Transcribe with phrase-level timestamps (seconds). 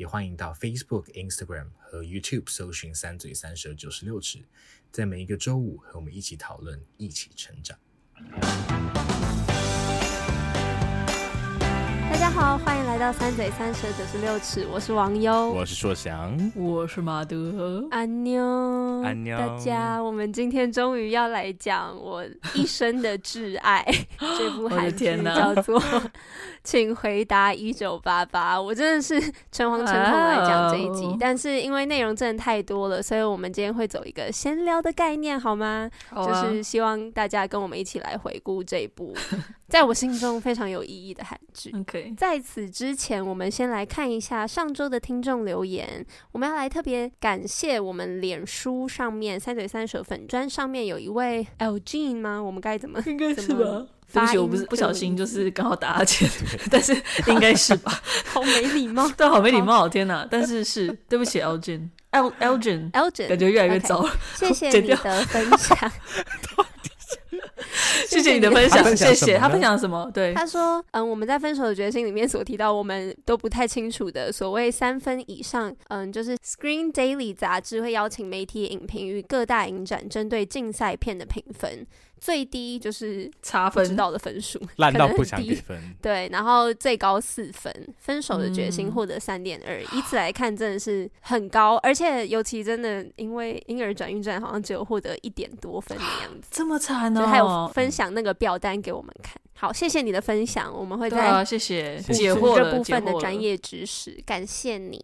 [0.00, 4.42] 也欢迎到 Facebook、Instagram 和 YouTube 搜寻“三嘴三舌九十六尺”，
[4.90, 7.78] 在每一个周五和我们一起讨论，一起成长。
[12.30, 18.40] 大家好，欢迎来到“三嘴三舌九十六尺”，我是王优，我是硕翔，我是马德，安妞，
[19.02, 23.84] 安妞，大家，我们今天终于要来讲我一生的挚爱
[24.38, 25.82] 这部韩剧，叫做。
[26.62, 29.18] 请回答一九八八，我真的是
[29.50, 31.16] 诚惶诚恐来讲这一集，oh.
[31.18, 36.28] 但是因为内容真的太多了，所以我们今天会走一个闲聊的概念，好吗？Oh.
[36.28, 39.14] 就是希望大家跟我们一起来回顾这一部
[39.70, 41.70] 在我心中非常有意义的韩剧。
[41.74, 52.42] OK，在此之前，我们先来看一下上周的听众留言，我们要来特别感谢我们脸书上面三嘴三舌粉砖上面有一位 Elgin 吗？
[52.42, 53.00] 我们该怎么？
[53.06, 53.86] 应该是吧。
[54.12, 56.28] 对不起，我不是不小心，就是刚好打哈欠，
[56.68, 56.92] 但是
[57.28, 57.92] 应该是吧？
[58.26, 60.26] 好没礼貌， 对，好没礼貌，天哪！
[60.28, 64.10] 但是是对不起，Elgin，Elgin，Elgin，感觉越来越糟了。
[64.34, 65.92] 谢谢 你的分享。
[68.08, 70.10] 谢谢你的分享，谢谢他分享什么？
[70.12, 81.86] 对，他说，嗯，我们在《分手的决心》里面所提到，我们都不太清楚的所谓三分以上，嗯，就是 Screen Daily 杂志会邀请媒体影评与各大影展针对竞赛片的评分。
[82.20, 83.84] 最低就是差分。
[83.84, 85.76] 知道的分数， 烂到不想给分。
[86.00, 97.26] 对，然后最高四分，分手的决心获得三点二，以此来看真的是很高，而且尤其真的因为婴儿转运站好像只有获得一点多分的样子，这么惨哦。
[97.26, 101.98] 还有分享那个表单给我们看，好，谢谢你的分享，我们会在谢谢。
[102.00, 105.00] 解惑这部分的专业知识，感谢你。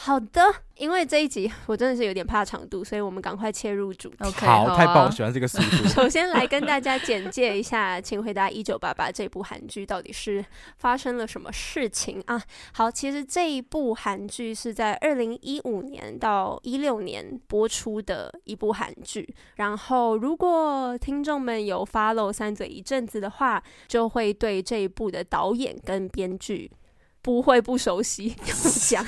[0.00, 0.40] 好的，
[0.76, 4.16] 因为这一集我真的是有点怕长度，所以我们赶快切入主题。
[4.20, 5.86] Okay, 好，好啊、太棒，我喜欢这个速度。
[5.90, 10.42] 首先来跟大家简介一下，请回答一九八八这部韩剧到底是
[10.76, 12.40] 发生了什么事情啊？
[12.72, 19.28] 好，其实这一部韩剧是在二零一五年到一六年播出的一部韩剧。
[19.56, 26.70] 然后，如果听众们有 follow 三嘴一阵子的话，就会对这一部的导演跟编剧。
[27.22, 28.34] 不会不熟悉，
[28.88, 29.04] 讲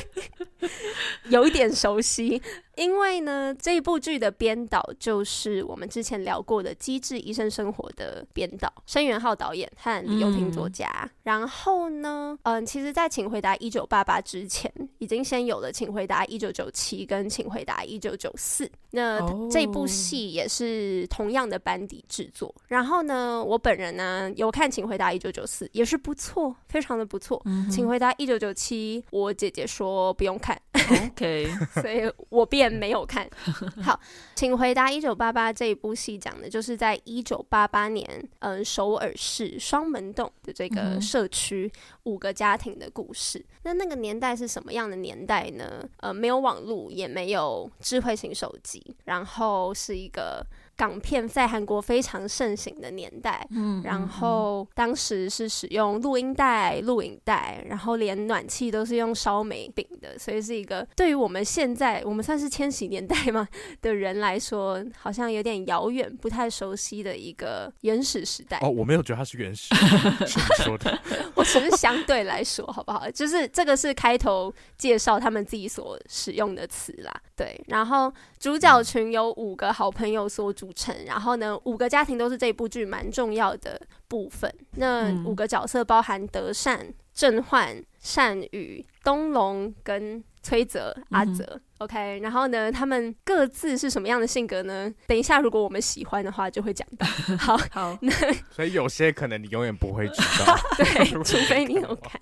[1.28, 2.40] 有一点熟悉。
[2.76, 10.88] 因为呢，这一部剧的编导就是我们之前聊过的《机智医生生活》的编导申元浩导演和李幼廷作家。
[11.02, 18.64] 嗯、然后呢，嗯，其实，在《请回答一九八八》之前，已经先有了《请回答一九九七》跟《请回答一九九四》。
[18.90, 19.20] 那
[19.50, 22.54] 这部戏也是同样的班底制作。
[22.68, 27.40] 然后呢，我本人呢有看《请回答一九九四》，也是不错，非常的不错。
[27.44, 30.60] 嗯、请回答一九九七，我姐姐说不用看。
[30.74, 31.48] OK，
[31.80, 33.28] 所以我 便没有看。
[33.82, 33.98] 好，
[34.34, 38.08] 请回答一九八八这一部戏讲的就是在一九八八年，
[38.38, 41.70] 嗯、呃，首尔市双门洞的这个社区
[42.04, 43.44] 五个家庭的故事。
[43.62, 45.86] 那那个年代是什么样的年代呢？
[45.98, 50.44] 呃，没有网络，也没有智慧型手机，然后是一个。
[50.76, 63.46] 港片在韩国非常盛行的年代，嗯，然后当时是使用录音带、录影带，然后连暖气都是用烧煤饼的，所以是一个对于我们现在我们算是千禧年代嘛
[63.82, 68.58] 的人来说，好像有点遥远、不太熟悉的一个原始时代。
[68.60, 69.74] 哦，我没有觉得它是原始，
[70.26, 70.98] 是你说的。
[71.34, 73.10] 我只是相对来说，好不好？
[73.10, 77.60] 就是这个是开头介绍他们自己所使用的词啦，对。
[77.68, 84.52] 然后主角群有五个好朋友所组成，然后呢，五个家庭都是这部剧蛮重要的部分。
[84.76, 91.44] 那五个角色包含德善、郑焕、善宇、东龙跟崔泽、阿泽。
[91.44, 94.90] 嗯 OK，然后呢，他们各自是什么样的性格呢？
[95.06, 97.06] 等一下，如果我们喜欢的话，就会讲到。
[97.36, 98.10] 好，好，那
[98.50, 102.18] 所以有些可能你永远不会知道， 对， 除非你有看。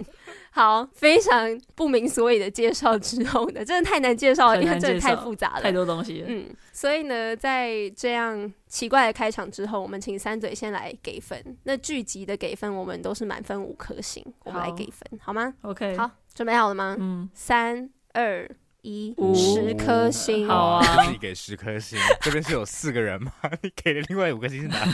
[0.54, 6.26] 好，非常不明所以的介绍之后呢，真的太难介绍了，因为真的太复杂了，太多东西了。
[6.28, 11.42] 嗯，所以呢，在这样奇怪的开场之后，我们请三嘴先来给分。
[11.64, 16.96] 那剧集的给分，我们都是满分五颗星，我们来给分，好吗？OK，好，准备好了吗？
[17.00, 18.46] 嗯，三二。
[18.82, 21.98] 一五十颗星，好啊，自己给十颗星。
[22.20, 23.32] 这边是有四个人吗？
[23.62, 24.90] 你给的另外五颗星是哪里？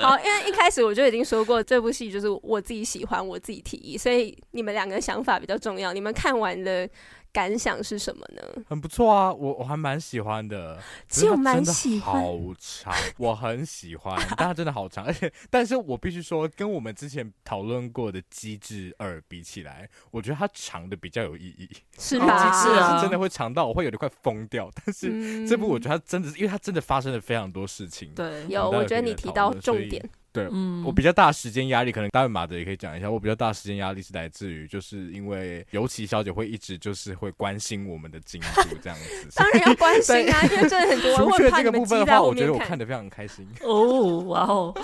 [0.00, 5.92] 好，因为一开始我就已经说过，这部戏就是我自己喜欢，我自己提议，所以你们两个想法比较重要。
[5.92, 6.86] 你们看完了。
[7.34, 8.62] 感想是什么呢？
[8.68, 12.14] 很不错啊，我我还蛮喜欢的，其实我蛮喜欢。
[12.14, 21.68] 好长，我很喜欢， 但它真的好长，而且，但是我必须说，跟我们之前讨论过的《机智二》比起来，我觉得它长的比较有意义。
[21.98, 22.24] 是吧？
[22.24, 28.14] 机智二是真的会长到我会有点快疯掉，但是这部我觉得它真的是，因为它真的发生了非常多事情。
[28.14, 30.08] 对，有，我觉得你提到重点。
[30.34, 33.08] 对，嗯，我比较大时间压力，可能待会马德也可以讲一下。
[33.08, 39.28] 我比较大时间压力是来自于，就是因为尤其小姐会一直就是会关心我们的进度这样子。
[39.38, 42.22] 当然要关心啊，因为真的很多人会怕你们积在后面看。
[42.24, 43.46] 我觉得我看得非常开心。
[43.62, 44.74] 哦，哇哦，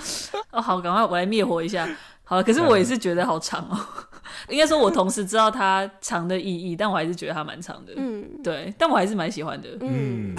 [0.51, 1.85] 哦好，赶快我来灭火一下。
[2.23, 3.77] 好了，可是我也是觉得好长哦。
[4.47, 7.91] 应该说，我同时知道它长的意义，但我还是觉得它蛮长的。
[7.97, 9.77] 嗯，对，但我还是蛮喜欢的。
[9.81, 10.33] 嗯。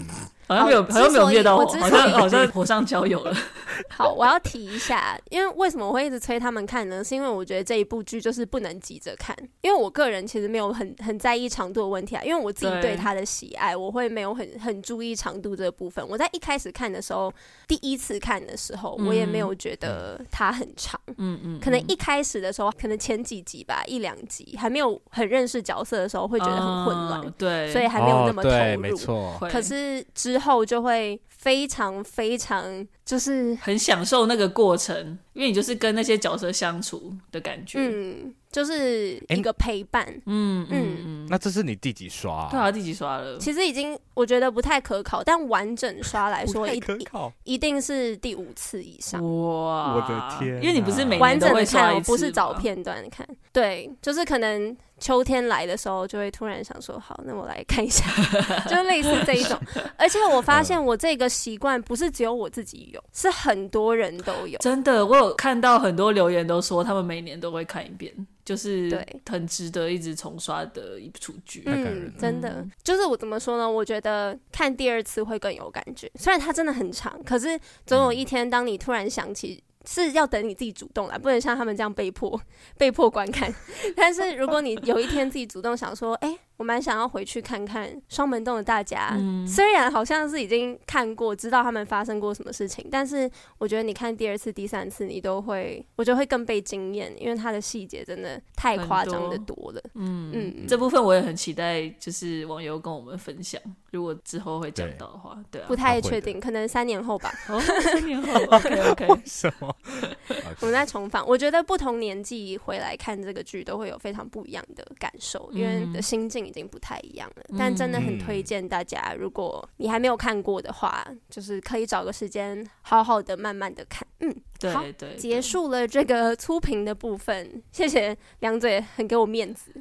[0.52, 3.34] 好像没有，好像没有灭到我，好像好像 火上浇油了。
[3.88, 7.02] 好，我要提一下，因为为什么我会一直催他们看呢？
[7.02, 16.06] 是因为我觉得这一部剧就是不能急着看，因为我个人其实没有很很在意长度的问题啊，因为我自己对他的喜爱，我会没有很很注意长度这个部分。
[16.08, 17.32] 我在一开始看的时候，
[17.66, 21.00] 第一次看的时候，我也没有觉得它很长。
[21.18, 28.54] 嗯嗯，可能一开始的时候，可能前几集吧，一两集还没有很认识角色的时候，会觉得很混乱，对，所以还没有那么投入。
[28.54, 29.36] 对，没错。
[29.50, 41.26] 可是之后就会非常非常，就是很享受那个过程，因为你就是跟那些角色相处的感觉，嗯，就是一个陪伴，嗯嗯嗯。
[41.30, 42.48] 那这是你第几刷？
[42.50, 43.38] 对啊，第几刷了？
[43.38, 49.22] 其实已经我觉得不太可考，但完整刷来说，一可考一定是第五次以上。
[49.22, 50.56] 哇，我的天！
[50.62, 54.76] 因为你不是每完整的看，不是找片段看，对，就是可能。
[55.02, 58.06] 秋天来的时候，就会突然想说：“好，那我来看一下。
[58.70, 59.58] ”就类似这一种。
[59.98, 64.56] 而且我发现，我这个习惯不是只有我自己有，是很多人都有。
[64.60, 68.14] 真的，我有看到很多留言都说，他们每年都会看一遍，
[68.44, 71.64] 就是对，很值得一直重刷的一部剧。
[71.66, 73.68] 嗯，真的，就是我怎么说呢？
[73.68, 76.08] 我觉得看第二次会更有感觉。
[76.14, 79.62] 虽然它真的很长，可是总有一天，当你突然想起。
[79.84, 82.40] 是要等你自己主动来，不能像他们这样被迫
[82.78, 83.52] 被迫观看。
[83.96, 93.28] 但是如果你有一天自己主动想说，哎、我蛮想要回去看看双门洞的大家，嗯、虽然好像是已经看过，知道他们发生过什么事情，但是
[93.58, 99.80] 我觉得你看第二次、第三次，你都会，我觉得会更被惊艳，因为它的细节真的太夸张的多了。
[99.80, 103.60] 多嗯嗯，这部分我也很期待，就是网友跟我们分享，
[103.90, 107.34] 如果之后会讲到的话，对，不太确定，可能三年后吧。
[107.48, 109.08] 哦，三年后，OK OK。
[109.24, 109.76] 什么？
[110.60, 116.51] 我们在重访，我觉得不同年纪回来看这个剧，都会有非常不一样的感受，因为你的心境。
[116.52, 124.06] 已经不太一样了，但真的很推荐大家，如果你还没有看过的话，就是可以找个时间好好的、慢慢的看。
[124.20, 129.72] 嗯，对，好，对，对，结束了这个粗评的部分， 谢谢梁嘴很给我面子。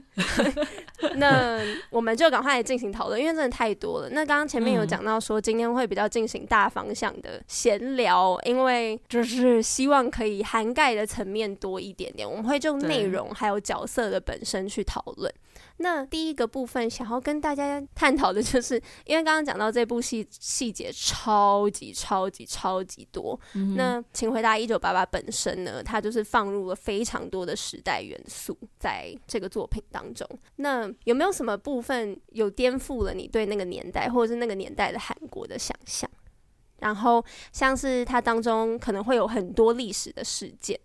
[1.15, 4.09] 那我们就赶快来进行讨论，因为真的太多了。
[4.09, 15.31] 那刚刚前面有讲到说，今天会比较进行大方向的闲聊，因为就是希望可以涵盖的层面多一点点，我们会就内容还有角色的本身去讨论。
[15.77, 23.39] 那第一个部分想要跟大家探讨的就是，因为刚刚讲到这部戏细节超级超级超级多。
[23.55, 30.27] 嗯、那请回答一九八八本身呢，它就是放入了非常多的时代元素在这个作品当中。
[30.56, 36.09] 那有没有什么部分有颠覆了你对那个年代或者是那个年代的韩国的想象？
[36.79, 40.79] 然后像是它当中可能会有很多历史的事件。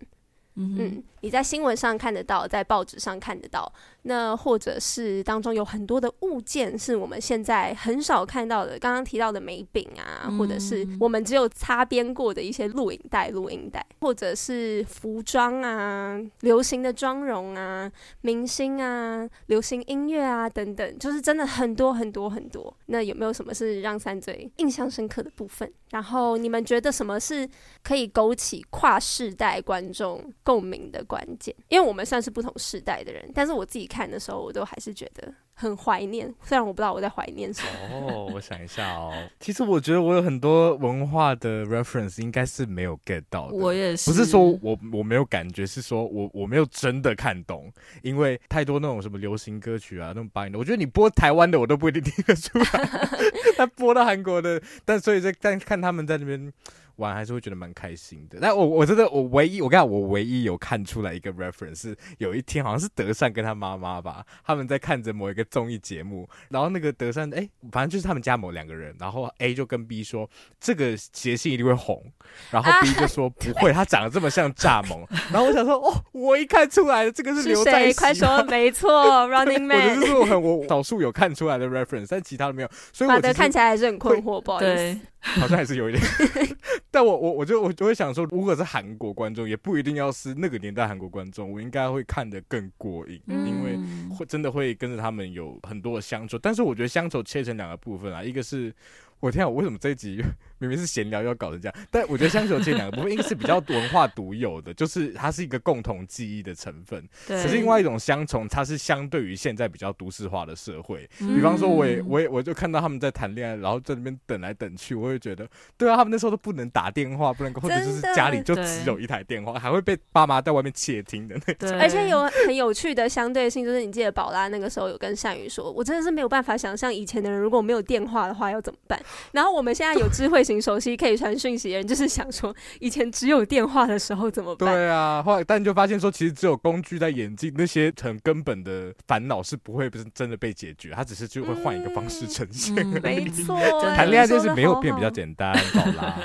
[0.58, 3.70] 嗯，嗯，你在新闻上看得到，在报纸上看得到，
[4.08, 22.75] 那或者是当中有很多的物件是我们现在很少看到的，刚刚提到的眉饼啊，嗯、或者是我们只有擦边过的一些录影带、录音带，或者是服装啊、流行的妆容啊、明星啊、流行音乐啊等等，就是真的很多很多很多。
[22.86, 25.70] 那有没有什么是让三嘴印象深刻的部分？
[25.90, 27.48] 然后你们觉得什么是
[27.82, 31.54] 可以勾起跨世代观众共鸣的关键？
[31.68, 35.32] 因为我们算是不同世代的人，但是我自己看的时候，我都还是觉得。
[35.58, 37.70] 很怀念，虽然我不知道我在怀念什么。
[37.90, 39.10] 哦，我想一下哦。
[39.40, 43.56] 其实我觉得我有很多文化的 reference 应该是没有 get 到的。
[43.56, 47.72] 我也是，不是说我我没有感觉，是说我我没有真的看懂，
[48.02, 52.64] 因为太多那种什么流行歌曲啊，那种八零的，我觉得你播台湾的我都不一定听得出来。
[53.56, 56.52] 他播到韩国的，但所以在但看他们在那边。
[56.96, 58.38] 玩还是会觉得蛮开心的。
[58.40, 70.28] 但我我真的我唯一我跟你讲，我唯一有看出来一个 reference 是有一天好像是德善跟他妈妈吧，他们在看着某一个综艺节目，然后那个德善哎、欸，反正就是他们家某两个人，然后 A 就跟 B 说
[70.60, 72.02] 这个谐星一定会红，
[72.50, 75.06] 然后 B 就说不会， 他长得这么像蚱蜢。
[75.32, 78.90] 然后我想说哦，我一看出来了，这个是刘在石，快说 没错
[79.28, 85.00] ，Running Man，我就是很我少数有看出来的 reference，但其他的没有，所以我觉得看起来还是很困惑，不好意思。
[85.20, 86.04] 好像还是有一点，
[86.90, 93.78] 但我我我就我就会想说，如果是韩国观众，也不一定要是那个年代韩国观众，我应该会看得更过瘾，嗯、因为
[94.14, 96.38] 会真的会跟着他们有很多的乡愁。
[96.38, 98.74] 但是我觉得乡愁切成两个部分啊，一个是。
[99.18, 99.48] 我天啊！
[99.48, 100.22] 我为什么这一集
[100.58, 101.75] 明明是闲聊，要搞成这样？
[101.90, 107.02] 但我觉得乡愁这两个部分应该是比较文化独有的，就是它是一个共同记忆的成分。
[107.26, 107.42] 对。
[107.42, 111.08] 可是另外一种相从，它是相对于现在比较都市化的社会。
[111.20, 121.68] 嗯、比方说，我也我也我就看到他们在谈恋爱，然后在那边等来等去，我会觉得，对啊，他们那时候都不能打电话，不能，或者就是家里就只有一台电话，还会被爸妈在外面窃听的那种。
[121.68, 121.78] 对。
[121.80, 129.00] 而且有很有趣的相对性，就是你记得宝拉那个时候有跟善宇说，我真的是没有办法想象以前的人如果没有电话的话要怎么办。
[129.32, 134.72] 然后我们现在有智慧型手机可以传讯息的人，就是想说以前只有电话的时候怎么办？
[134.72, 142.76] 对啊，后来但就发现说，其实只有工具在演进，那些很根本的烦恼是不会不是真的被解决，它只是就会换一个方式呈现。
[142.76, 143.58] 嗯嗯、没错，
[143.96, 146.16] 谈恋爱这件事没有变比较简单， 好啦。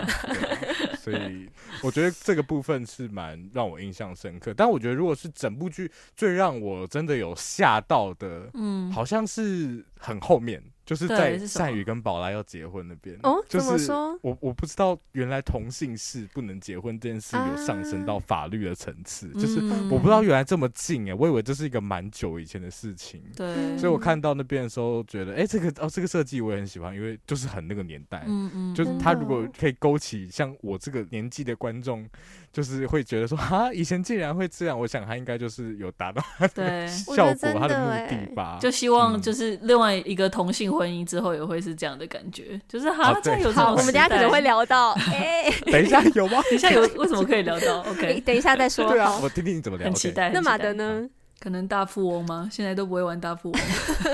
[1.00, 1.50] 所以
[1.82, 4.54] 我觉得这个部分是蛮让我印象深刻。
[4.56, 10.62] 但我觉得如果是整部剧最让我真的有吓到的，嗯，好像是很后面。
[10.86, 14.20] 就是在善宇跟宝拉要结婚那边哦，就是怎么说？
[14.22, 19.60] 我我不知道原来同性是不能结婚这件事有上升到法律的层次，啊、就是
[19.90, 23.22] 我不知道原来这么近哎，我以为这是一个蛮久以前的事情。
[23.36, 32.08] 对，所以我看到那边的时候觉得，哎、欸，这个哦这个设计我也很喜欢，因为就是很那个年代，嗯嗯，就是他如果可以勾起像我这个年纪的观众。
[32.52, 38.58] 就是会觉得说啊，以前竟然会这样，我想他应该就是有达到他的 效果，他的目的吧。
[38.60, 43.72] 就希望就是另外一个同性婚姻之后也会是这样的感觉，就是哈，这样有这种。
[43.72, 46.42] 我们等下可能会聊到， 哎，等一下有吗？
[46.50, 48.90] 等一下有，为什么可以聊到？OK， 等一下再说。
[48.90, 49.86] 对啊，我听听你怎么聊。
[49.86, 50.32] 很期待。
[50.32, 51.08] 那马德呢？
[51.42, 52.48] 可能大富翁吗？
[52.52, 53.60] 现在都不会玩大富翁。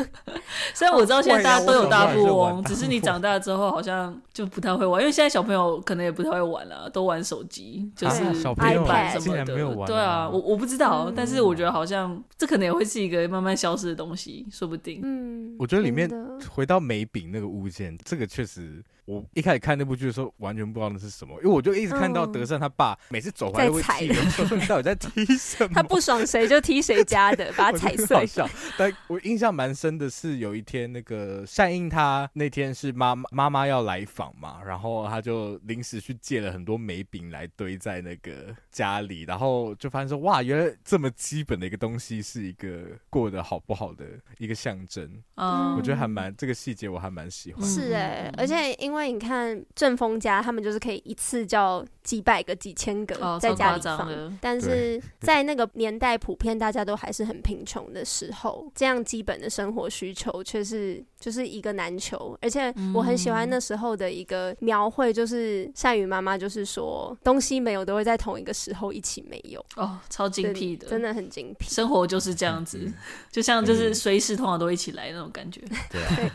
[0.74, 8.24] 虽然我知道现在大家都有大富翁，只是你长大之后好像就不太会玩，因为现在小朋友可能也不太会玩了，都玩手机，就是
[8.55, 9.86] 平板什么的。
[9.86, 15.01] 对啊，我我不知道，但是我觉得好像这可能也会是一个慢慢消失的东西，说不定。
[15.03, 16.10] 嗯，我觉得里面
[16.50, 18.81] 回到梅饼那个物件，这个确实。
[19.07, 25.71] 我一开始看那部剧的时候，完全不知道那是什么，因为我就一直看到德善他爸每次走回来会踢人，说你到底在踢什么？
[25.73, 28.17] 他不爽谁就踢谁家的， 把他踩碎。
[28.17, 44.05] 好笑，但我印象蛮深的是有一天那个善英他那天是妈妈妈妈要来访嘛，然后他就临时去借了很多梅饼来堆在那个家里，然后就发现说哇，原来这么基本的一个东西是一个过得好不好的
[44.37, 45.09] 一个象征。
[45.35, 47.65] 嗯，我觉得还蛮这个细节我还蛮喜欢。
[47.65, 48.96] 是哎、欸，而且因为。
[48.97, 62.35] 因为你看正风家，他们就是可以一次叫几百个、几千个在家里放，哦、但是在那个年代，普遍大家都还是很贫穷的时候，这样基本的生活需求却是就是一个难求。
[62.41, 71.69] 而且我很喜欢那时候的一个描绘，就是善宇妈妈就是说，东西没有都会在同一个时候一起没有哦，超精辟的，真的很精辟。
[71.69, 72.91] 生活就是这样子，
[73.31, 75.61] 就像就是随时通常都一起来那种感觉。
[75.91, 76.15] 对啊。
[76.15, 76.31] 对，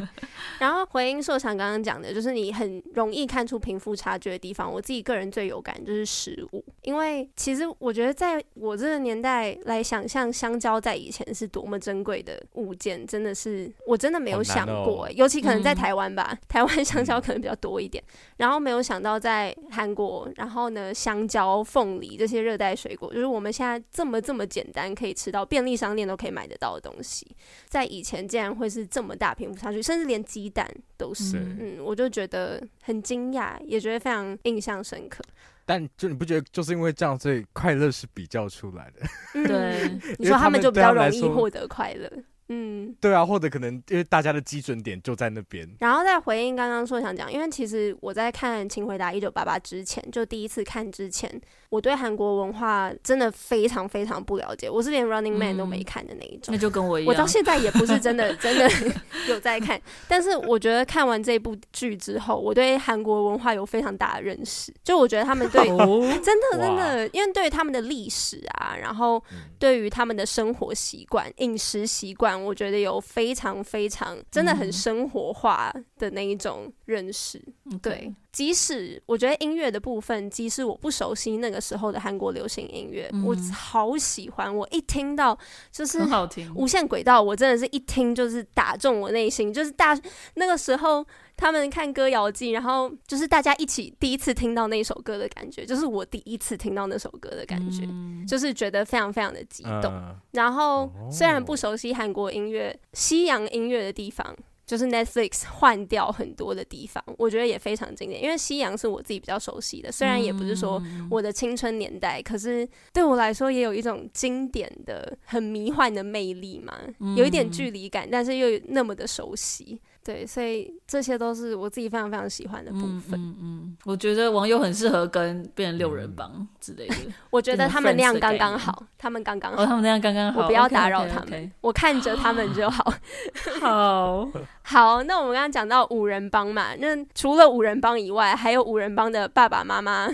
[0.61, 2.52] 然后回应硕强刚刚讲的，就是你。
[2.53, 18.03] 很容易看出贫富差距的地方，我自己个人最有感就是食物，因为其实我觉得在我这个年代来想象香蕉在以前是多么珍贵的物件，真的是我真的没有想过，尤其可能在台湾吧，嗯、台湾香蕉可能比较多一点，
[18.37, 27.27] 然后没有想到在韩国，然后呢，香蕉、凤梨这些热带水果，就是我们现在这么这么简单可以吃到，便利商店都可以买得到的东西，
[27.69, 32.42] 在以前竟然会是这么大贫富差距，甚至连鸡蛋都是，嗯，我就觉得。
[32.83, 35.23] 很惊讶，也觉得非常印象深刻。
[35.65, 39.07] 但就你不觉得，就是因为这样，所以快乐是比较出来的？
[39.35, 42.11] 嗯、对，你说他们就比较容易获得快乐。
[42.49, 45.67] 嗯，对啊，或者可能因为大家的基准点就在那边。
[45.79, 51.41] 然后再回应刚刚说想讲，因为其实我在看《请回答一九八八》之前，就第一次看之前。
[51.73, 56.53] 我对韩国文化真的非常非常不了解，我是连 Running Man 都没看的那一种。
[56.53, 58.69] 那就跟我一样，我到现在也不是真的 真的
[59.27, 59.81] 有在看。
[60.07, 64.71] 但是我觉得看完这部剧之后，我对韩国文化有非常大的认识。
[64.85, 69.25] 就我觉得他们对真的真的，因为对于他们的历史啊，然后
[69.59, 77.43] 对于他们的生活习惯、饮食习惯，我觉得有非常非常真的很生活化的那一种认识。
[77.65, 84.55] 嗯、对，即使我觉得音乐的部分，即使我不熟悉那个时候的韩国流行音乐，嗯、我好喜欢。
[84.55, 85.39] 我一听到
[85.71, 89.99] 就是很好听，无限轨道，我真的是一听就是打中我内心，就是大
[90.35, 91.07] 那个时候。
[91.35, 99.85] 他们看歌谣季，然后就是大家一起第一次听到那首歌的感觉，就是我第一次听到那首歌的感觉，嗯、就是觉得非常非常的激动。
[99.87, 108.23] 呃、然后虽然不熟悉韩国音乐、西洋音乐的地方，就是 Netflix 换掉很多的地方，我觉得也非常经典。
[108.23, 116.79] 因为西洋是我自己比较熟悉的，虽然也不是说我的青春年代，可是对我来说也有一种经典的、很迷幻的魅力嘛，
[117.17, 119.81] 有一点距离感，但是又那么的熟悉。
[120.05, 123.13] 对，所以这些都是我自己非常非常喜欢的部分。
[123.13, 126.97] 嗯，嗯，嗯，我觉得网友很适合跟变成六人帮之类的。
[127.31, 131.51] 我觉得他们那样刚刚好，他们刚刚好，哦，他们那样刚刚好，我不要打扰他们，okay, okay, okay.
[131.61, 132.93] 我看着他们就好。
[133.61, 134.29] 好
[134.63, 140.09] 好，那我们刚刚讲到五人帮嘛，那除了五人帮以外，还有五人帮的爸爸妈妈，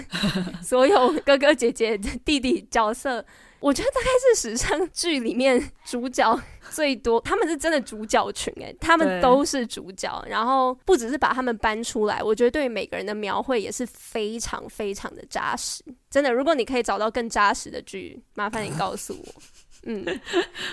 [0.63, 3.25] 所有哥哥姐姐、弟弟角色。
[3.61, 19.43] 我觉得大概是史上剧里面主角最多，他们是真的主角群诶，他们都是主角，然后不只是把他们搬出来，我觉得对每个人的描绘也是非常非常的扎实，真的，如果你可以找到更扎实的剧，麻烦你告诉我。
[19.85, 20.05] 嗯，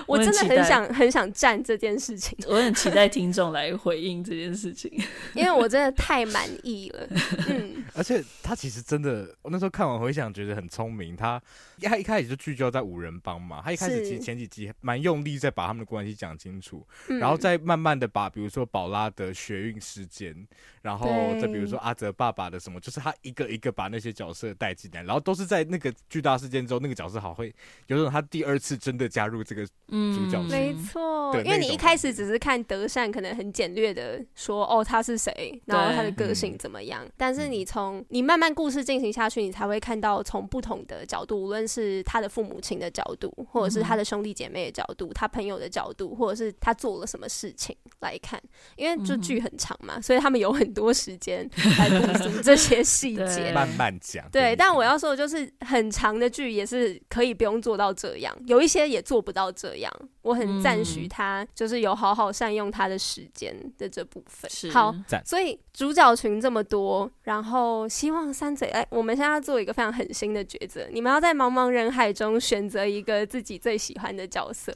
[0.08, 2.36] 我真的很想很想站这件事情。
[2.50, 4.92] 我很期待听众来回应这件事情，
[5.36, 7.08] 因为我真的太满意了。
[7.48, 11.16] 嗯，而且他其实真的，我那时候看完回想，觉得很聪明。
[11.16, 11.40] 他
[11.84, 20.36] 他一开始就聚焦在五人帮嘛，他一开始其实前几集蛮用力在把他们的关系讲清楚，然后再慢慢的把比如说宝拉的学运事件，
[20.82, 21.08] 然后
[21.40, 27.54] 再比如说阿泽爸爸的什么，就是他一个一个把那些角色带进来，然后都是在那个巨大事件之后，那个角色好会
[27.86, 28.96] 有种他第二次真。
[28.96, 48.42] 的加入这个主角，没错，因为你一开始只是看德善，可能很简略的说哦，他是谁，然后他的个性怎么样，但是你从你慢慢故事进行下去，你才会看到从不同的角度，无论是他的父母亲的角度，或者是他的兄弟姐妹的角度，他朋友的角度，或者是他做了什么事情来看，
[48.78, 54.26] 因为这剧很长嘛，所以他们有很多时间来补足这些细节， 慢慢讲。
[54.32, 58.86] 对，但我要说的就是很长的剧也是可以不用做到这样，有一些。
[58.86, 59.92] 也做不到这样，
[60.22, 64.50] 我很赞许他，就是有好好善用他的时间的这部分。
[64.50, 64.70] 是。
[64.70, 64.96] 好，
[65.26, 74.76] 所以主角群这么多，然后希望三嘴哎，我们现在要做一个非常狠心的抉择，你们要在茫茫人海中选择一个自己最喜欢的角色。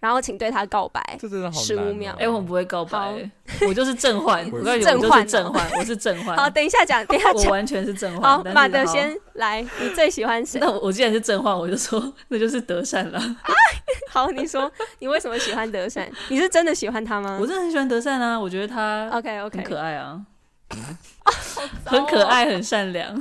[0.00, 1.64] 然后请对他告白，这真的好难。
[1.64, 3.28] 十五秒，哎，我不会告白，
[3.66, 6.36] 我就是正焕，我是正焕，正焕，我是正焕。
[6.36, 8.38] 好，等一下讲，等一下讲，我完全是正焕。
[8.38, 10.60] 好，马德先来，你最喜欢谁？
[10.60, 13.20] 那我既然是正焕，我就说那就是德善了。
[14.08, 16.08] 好，你说你为什么喜欢德善？
[16.28, 17.36] 你是真的喜欢他吗？
[17.40, 20.24] 我真的很喜欢德善啊，我觉得他 OK OK 很可爱啊，
[21.84, 23.20] 很可爱，很善良，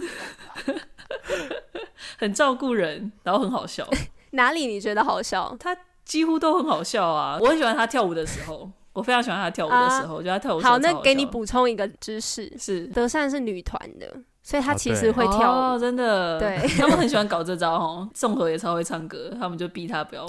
[2.18, 3.88] 很照顾人，然后很好笑。
[4.32, 5.56] 哪里你觉得好笑？
[5.60, 5.78] 他。
[6.08, 7.38] 几乎都很好笑啊！
[7.42, 10.70] 我很喜欢他跳舞的时候，我非常喜欢他跳舞的时候，我觉得他跳舞好。
[10.70, 14.10] 好，那给你补充一个知识：是德善是女团的，
[14.42, 16.40] 所以他其实会跳舞，哦、真的。
[16.40, 18.10] 对， 他们很喜欢搞这招哦。
[18.14, 20.26] 宋和也超会唱歌，他们就逼他不要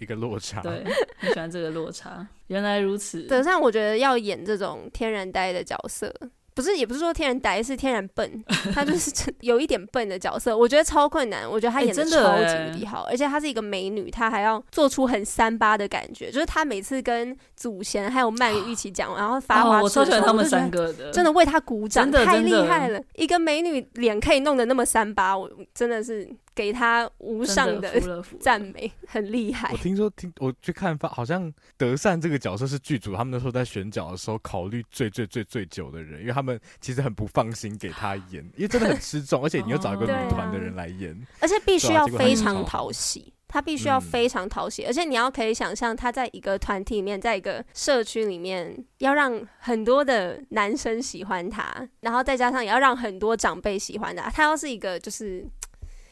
[0.00, 0.60] 一个落差。
[0.60, 0.82] 对，
[1.18, 2.26] 很喜欢这个落差。
[2.48, 6.12] 原来如此，德善我觉得要演这种天然呆的角色。
[6.54, 11.50] 不是，也不是说天然呆，是天然笨， 他就是 有一点笨的角色，我觉得超困难。
[11.50, 23.02] 我觉得他演的超级无敌好，欸、而且她是一个美女，她还要做出很三八的感觉，就是她每次跟祖贤还有曼玉一起讲，然后发花痴的时候，哦、我超喜欢他们三个的，真的为她鼓掌，太厉害了！
[23.16, 26.28] 一个美女脸可以弄得那么三八，我真的是。
[26.54, 28.00] 给他无上的
[28.38, 29.70] 赞美，很厉害。
[29.72, 55.44] 我听说听我去看发，好像德善这个角色是剧组他们那时候在选角的时候考虑最最最最久的人，因为他们其实很不放心给他演， 因为真的很吃重，而且你又找一个女团的人来演，哦啊、而且必须要非常讨喜，他必须要非常讨喜，嗯、而且你要可以想象他在一个团体里面，在一个社区里面，要让很多的男生喜欢他，然后再加上也要让很多长辈喜欢他，他要是一个就是。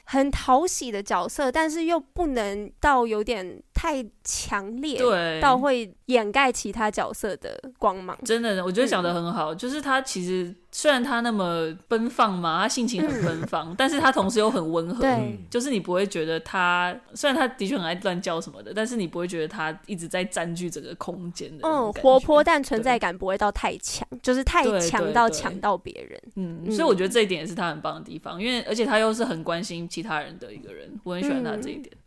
[0.05, 8.17] 很讨喜的角色，但是又不能到有点太强烈，对，到会掩盖其他角色的光芒。
[8.25, 15.01] 真的，我觉得讲的很好，嗯、就是他其实虽然他那么奔放嘛，他性情很奔放，嗯、 但是他同时又很温和。
[15.01, 21.69] 对，就是你不会觉得他，虽然他的确很爱乱叫什么的，但是你不会觉得他一直在占据整个空间的。
[21.69, 26.23] 嗯，活泼但存在感不会到太强，就是太强到强到别人。
[26.37, 31.93] 嗯，所以我觉得这一点也是他很棒的地方，因为而且他又是很关心其他人的一个人，我很喜欢他这一点。
[31.93, 31.99] 嗯，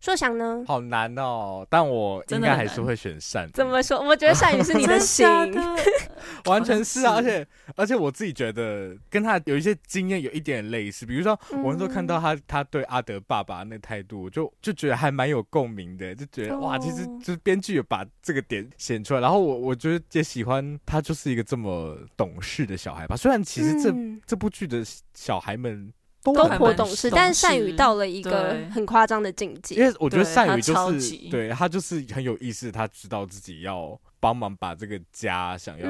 [0.00, 0.62] 说想呢？
[0.66, 3.48] 好难哦，但我应该还是会选善。
[3.52, 3.98] 怎么说？
[4.00, 5.26] 我觉得善宇是你的心，
[6.46, 23.94] 完全是啊，而且而且我自己觉得跟他有一些经验有一点类似，比如说我那时候看到他他对阿德爸爸那态度，就就觉得还蛮有共鸣的，就觉得哇，其实就是编剧有把这个点显出来，然后我我觉得也喜欢他就是一个这么懂事的小孩吧，虽然其实这
[24.26, 24.82] 这部剧的
[25.14, 25.92] 小孩们。
[26.22, 29.74] 都颇懂事，但是善宇到了一个很夸张的境界。
[29.74, 35.88] 因为我觉得善宇就是对他就是很有意思，他知道自己要帮忙把这个家想要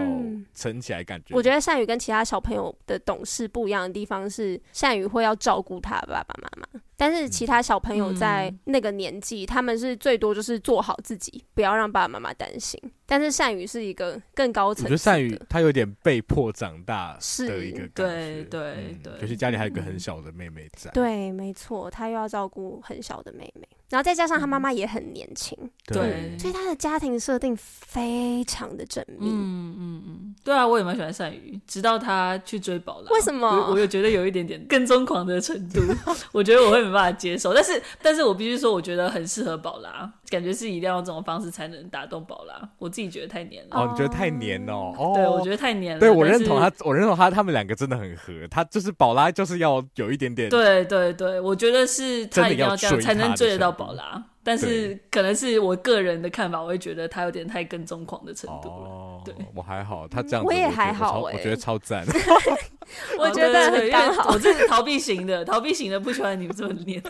[0.54, 1.34] 撑起来，感觉。
[1.34, 6.80] 我觉得善宇跟其他小朋友的懂事不一样的地方是，善宇会要照顾他爸爸妈妈。
[7.00, 12.78] 但是其他小朋友在那个年纪，嗯、他们是最多就是做好自己，不要让爸爸妈妈担心。
[13.06, 20.90] 但是善宇是一个更高层，我觉得善宇他有点被迫长大的一个感觉，对对对，就是家里还有一个很小的妹妹在。
[20.90, 29.28] 对，没错，他又要照顾很小的妹妹，然后再加上他妈妈也很年轻，嗯、对，所以他的家庭设定非常的缜密。
[29.28, 33.48] 嗯嗯嗯，对啊，我也蛮喜欢善宇，直到他去追宝拉，为什么？
[33.72, 35.80] 我有觉得有一点点跟踪狂的程度，
[36.30, 36.89] 我觉得我会。
[36.90, 42.68] 没办法接受， 但是，但是我必须说，我觉得很适合宝拉，感觉是一定要用这种方式才能打动宝拉。
[42.78, 43.76] 我自己觉得太黏了。
[43.76, 44.92] 哦，你觉得太黏哦？
[44.98, 46.00] 哦，对，我觉得太黏了。
[46.00, 48.32] 对，我认同他，我认同他，他们两个真的很合。
[48.50, 50.48] 他就是宝拉，就是要有一点点。
[50.48, 54.22] 对对对，我觉得是他一定要这样才能追得到宝拉。
[54.42, 59.22] 但是可能是我个人的看法，我会觉得他有点太跟踪狂的程度了。
[59.24, 62.04] 对，我还好，他这样我也还好，我觉得超赞。
[63.18, 67.02] 我觉得很刚好，我这是逃避型的，逃避型的不喜欢你们这么黏。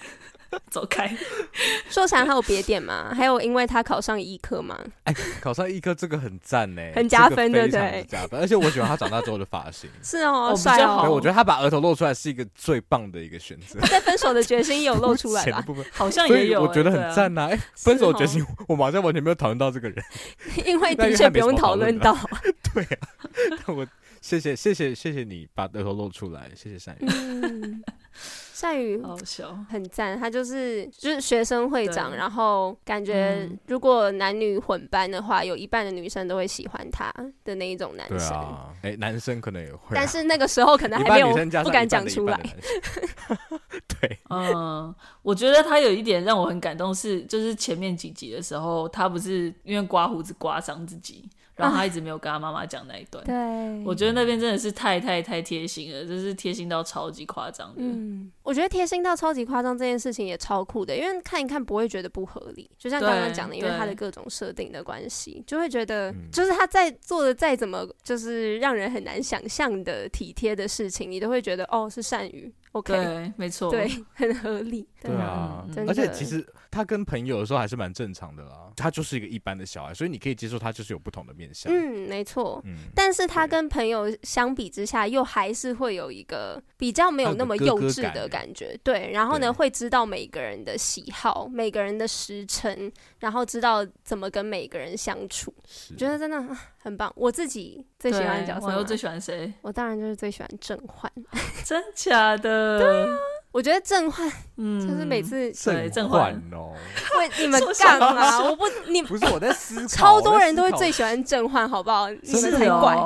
[0.70, 1.10] 走开。
[1.88, 3.12] 说起来还有别点吗？
[3.14, 4.78] 还有因为他考上医科吗？
[5.04, 8.04] 哎，考上医科这个很赞呢， 很加分，对不对？
[8.08, 9.88] 加分，而且我喜欢他长大之后的发型。
[10.02, 11.08] 是哦，帅哦。
[11.10, 13.80] 我觉得他把额头露出来是一个最棒的一个选择。
[13.80, 15.64] 他在分手的决心有露出来吧？
[15.92, 17.48] 好像也有，我觉得很赞呐。
[17.50, 20.04] 哎，分手决心，我马上完全没有讨论到这个人，
[20.66, 22.16] 因为的确不用讨论到。
[22.72, 23.08] 对啊，
[23.68, 23.86] 我
[24.20, 27.06] 谢谢谢谢谢谢你把额头露出来，谢谢善宇。
[28.60, 30.20] 善宇好笑，很赞。
[30.20, 37.10] 他就是就是学生会长，然后感觉如果男女混班的话，有一半的女生都会喜欢他
[37.42, 38.36] 的那一种男生。
[38.82, 42.38] 哎，男生可能也会，但是那个时候可能还没有不敢讲出来。
[43.98, 51.26] 对，嗯，我觉得他有一点让我很感动，是就是前面几集的时候，他不是因为刮胡子刮伤自己。
[51.60, 57.76] 然后他一直没有跟他妈妈讲那一段，对，我觉得那边真的是太太太贴心了，就是贴心到超级夸张的。
[57.78, 72.52] 嗯，我觉得贴心到超级夸张这件事情也超酷的，因为看一看不会觉得不合理，就像刚刚讲的，因为他的各种设定的关系，就会觉得就是他在做的再怎么就是让人很难想象的体贴的事情，你都会觉得哦是善宇。
[72.72, 74.88] OK，对，没错，对，很合理。
[75.02, 78.70] 对啊，而且其实他跟朋友的时候还是蛮正常的啦。
[78.76, 81.72] 他就是一个一般的小孩，所以你可以接受他就是有不同的面相。
[81.72, 82.62] 嗯，没错。
[82.64, 88.78] 嗯，但是他跟朋友相比之下，又还是会有一个比较没有那么幼稚的感觉。
[88.84, 95.52] 对，然后呢，会知道每个人的喜好，每个人的时辰，然后知道怎么跟每个人相处。
[95.90, 96.40] 我觉得真的
[96.78, 97.12] 很棒。
[97.16, 99.52] 我自己最喜欢的角色，我最喜欢谁？
[99.60, 101.12] 我当然就是最喜欢郑焕。
[101.64, 102.78] 真假的？
[102.78, 103.18] 对啊，
[103.52, 106.72] 我觉得郑焕，嗯，就是每次对郑焕哦，
[107.18, 108.40] 喂你们干嘛？
[108.44, 112.08] 我不，你不是 我在思考，超多人都会最喜欢郑焕，好不好？
[112.10, 112.96] 你们才怪，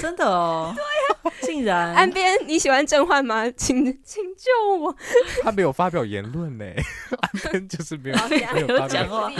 [0.00, 1.94] 真的哦，对呀，竟然。
[1.94, 3.48] 岸边你喜欢郑焕吗？
[3.56, 4.96] 请请救我！
[5.44, 6.64] 他没有发表言论呢，
[7.20, 9.30] 安边就是没有没有讲话。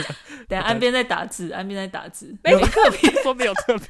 [0.47, 2.59] 等下安边在打字，岸边在打字，没有。
[2.67, 3.87] 特别说没有特别。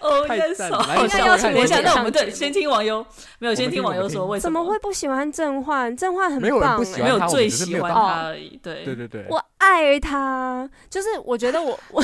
[0.00, 0.82] 哦，太赞了！
[0.82, 3.04] 好像要请一下，那我们对先听网友，
[3.38, 4.44] 没有先听网友说为什么？
[4.44, 5.96] 怎么会不喜欢郑焕？
[5.96, 8.58] 郑焕很棒，没有最喜欢他而已。
[8.62, 12.02] 对对对对，我爱他，就是我觉得我 我。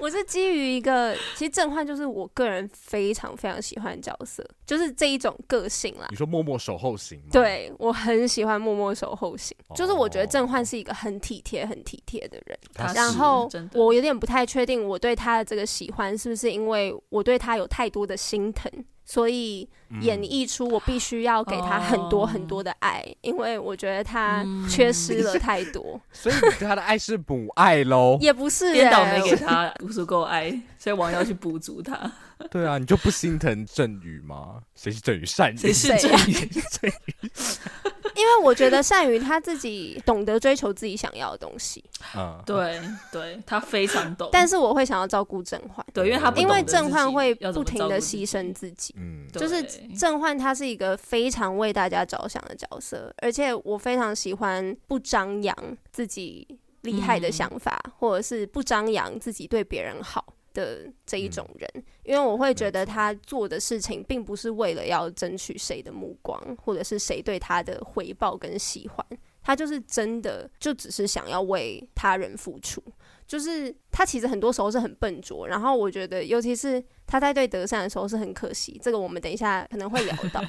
[0.00, 6.06] 我是基于一个，其实郑焕就是我个人非常非常喜欢的角色，就是这一种个性啦。
[6.08, 7.26] 你说默默守候型吗？
[7.30, 12.58] 对，我很喜欢默默守候型，哦、就是我觉得郑焕是一个很体贴、很体贴的人。
[12.94, 18.72] 然后我有点不太确定，我对他的这个喜欢是不是因为我对他有太多的心疼。
[19.10, 19.68] 所以
[20.02, 25.82] 演绎出我必须要给他很多很多的爱，嗯、因为我觉得他缺失了太多。
[25.94, 28.16] 嗯、 所以你对他的爱是母爱喽？
[28.22, 32.08] 也不是、欸，编导没给他不足够爱，所以王要去补足他。
[32.52, 34.60] 对啊，你就不心疼振宇吗？
[34.76, 35.26] 谁是振宇？
[35.26, 35.56] 善宇？
[35.56, 36.32] 谁是郑宇？
[36.70, 37.30] 振宇？
[38.20, 41.82] 因为我觉得善宇他自己懂得追求自己想要的东西。
[42.14, 42.80] 嗯，对
[43.10, 44.28] 对，他非常懂。
[44.30, 48.94] 但是我会想要照顾郑焕，对，因为他因为振焕会不停的牺牲自己。
[48.98, 49.62] 嗯，就是
[49.96, 55.54] 郑焕他是一个非常为大家着想的角色，而且我非常喜欢不张扬
[55.90, 56.46] 自己
[56.82, 60.34] 厉害的想法，嗯、或者是不张扬自己对别人好。
[60.52, 69.06] 的这一种人，嗯、因为我会觉得他做的事情并不是为了要争取谁的目光，或者是谁对他的回报跟喜欢，
[69.40, 72.82] 他就是真的就只是想要为他人付出。
[73.28, 78.76] 就是他其实很多时候是很笨拙，然后我觉得，尤其是他在对德善的时候是很可惜。
[78.82, 80.44] 这个我们等一下可能会聊到，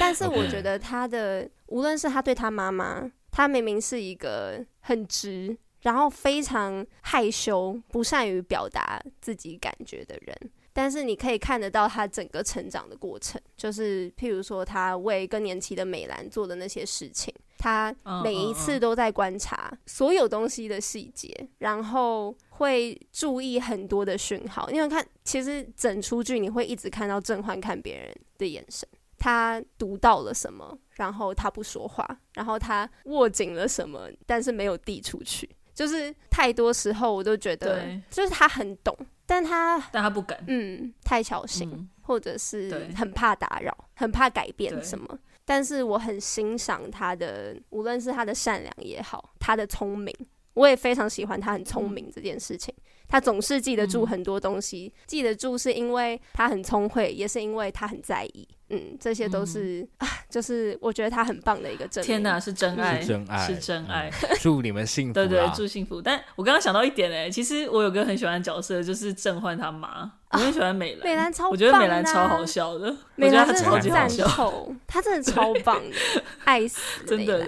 [0.00, 5.56] 但是我觉得他的无论是他对他妈妈，他明明是一个很直。
[5.82, 10.34] 然后非常害羞、不善于表达自己感觉的人，
[10.74, 24.68] 但是你可以看得到他整个成长的过程，就是譬如说他为更年期的美兰做的那些事情，他每一次都在观察所有东西的细节，然后会注意很多的讯号。
[24.70, 35.48] 因为看，其实整出剧你会一直看到郑焕看别人的眼神，他读到了什么，然后他不说话，然后他握紧了什么，但是没有递出去。
[35.72, 45.18] 就是太多时候，我都觉得，就是他很懂，但他但他不敢，嗯，太小心，嗯、或者是很怕打扰，很怕改变什么。
[45.44, 50.14] 但是我很欣赏他的，无论是他的善良也好，他的聪明，
[50.54, 52.74] 我也非常喜欢他很聪明这件事情。
[52.76, 58.48] 嗯、他总是记得住很多东西，嗯、记得住是因为他很聪慧，也是因为他很在意。
[58.74, 62.06] 嗯，这些都是、嗯、啊，就是我觉得他很棒的一个证明。
[62.06, 64.10] 天哪，是真爱，是真爱，是真爱。
[64.22, 66.00] 嗯、祝你们幸福， 对，对对，祝幸福。
[66.02, 70.12] 但我刚刚想到一点哎，其实我有个很喜欢的角色，就是郑焕他妈。
[70.32, 77.46] 我很喜欢美兰，美兰超棒，我觉得美兰超好笑的，美兰真的赞透， 她真的超棒的，爱死， 真的。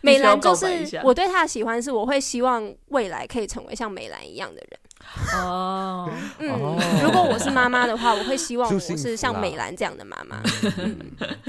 [0.00, 0.66] 美兰就是
[1.04, 4.80] 我对她的喜欢，是我会希望未来可以成为像美兰一样的人。
[5.34, 6.48] 哦，嗯，
[7.02, 10.42] 如果我是妈妈的话，我会希望我是像美兰这样的妈妈。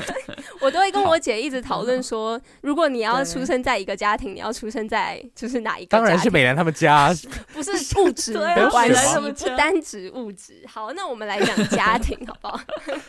[0.62, 5.90] 我都会跟我姐一直讨论说，如果你要出生在一个家庭，你要出生在就是哪一个？
[5.98, 7.14] 当然是美兰他们家，
[7.54, 10.64] 不是物质的关系，不单指物质。
[10.68, 12.60] 好，那我们来讲家庭，好不好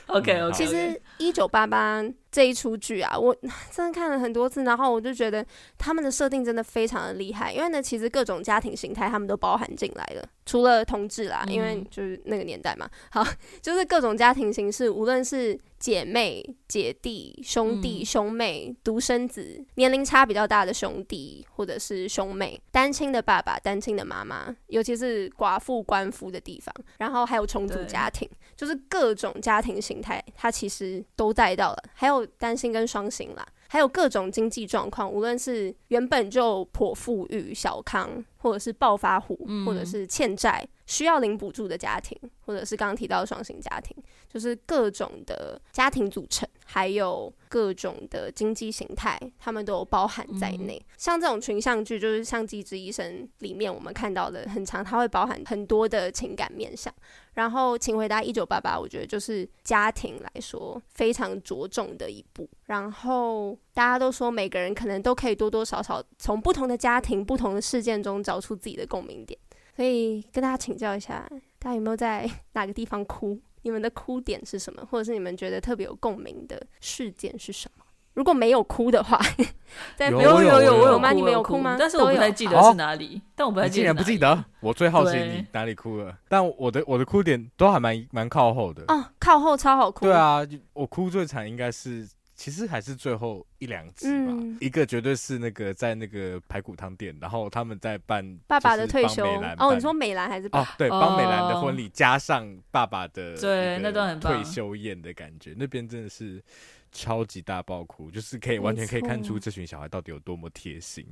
[0.06, 0.52] ？OK OK。
[0.56, 2.02] 其实一九八八。
[2.38, 3.34] 这一出剧啊，我
[3.72, 5.44] 真的看了很多次，然后我就觉得
[5.76, 13.24] 他们的设定真的非常的厉害，因为呢，其实各种家庭形态他们都包含进来了，除了同志啦，因为就是那个年代嘛， 好，
[13.60, 15.60] 就是各种家庭形式，无论是。
[15.78, 33.46] 姐妹、姐弟、兄弟、兄妹、独生子、年龄差比较大的兄弟或者是兄妹、单亲的爸爸、单亲的妈妈，尤其是寡妇、官夫的地方，然后还有重组家庭，就是各种家庭形态，他其实都带到了，还有单亲跟双薪啦。
[33.70, 43.96] 还有各种经济状况，无论是原本就颇富裕小康，或者是暴发户，嗯、或者是欠债需要领补助的家庭，或者是刚刚提到的双薪家庭，
[44.32, 50.78] 就是各种的家庭组成，还有各种的经济形态，他们都有包含在内。
[50.78, 56.92] 嗯、像这种群像剧，就是像《机智医生》里面我们看到的很长，它会包含很多的情感面向。
[57.34, 62.48] 然后，请回答一九八八，我觉得就是家庭来说非常着重的一步。
[62.64, 69.38] 然后大家都说，每个人可能都可以多多少少从不同的家庭、不同的事件中找出自己的共鸣点。
[69.76, 71.24] 所以跟大家请教一下，
[71.60, 73.38] 大家有没有在 哪个地方哭？
[73.62, 74.84] 你们的哭点是什么？
[74.90, 77.84] 或者是你们觉得特别有共鸣的事件是什么？
[78.14, 79.16] 如果没有哭的话，
[80.10, 81.12] 有有有有有吗？
[81.12, 81.76] 你们有哭吗？
[81.78, 83.76] 但是我不太记得是哪里，但我 不太记得。
[83.76, 84.44] 竟然不记得？
[84.58, 86.18] 我最好奇你哪里哭了。
[86.28, 88.82] 但我的我的哭点都还蛮蛮靠后的。
[88.88, 90.04] 哦，靠后超好哭。
[90.06, 90.40] 对啊，
[90.72, 94.32] 我哭最惨应该是，其实还是最后一两集吧。
[94.60, 99.26] 一个绝对是那个在那个排骨汤店，然后他们在办爸爸的退休。
[99.58, 100.64] 哦，你说美兰还是哦？
[100.78, 106.42] 对，帮美兰的婚礼加上爸爸的对那段很退休宴的感觉，那边真的是。
[106.90, 111.06] 超级大爆哭，就是可以完全可以看出这群小孩到底有多么贴心。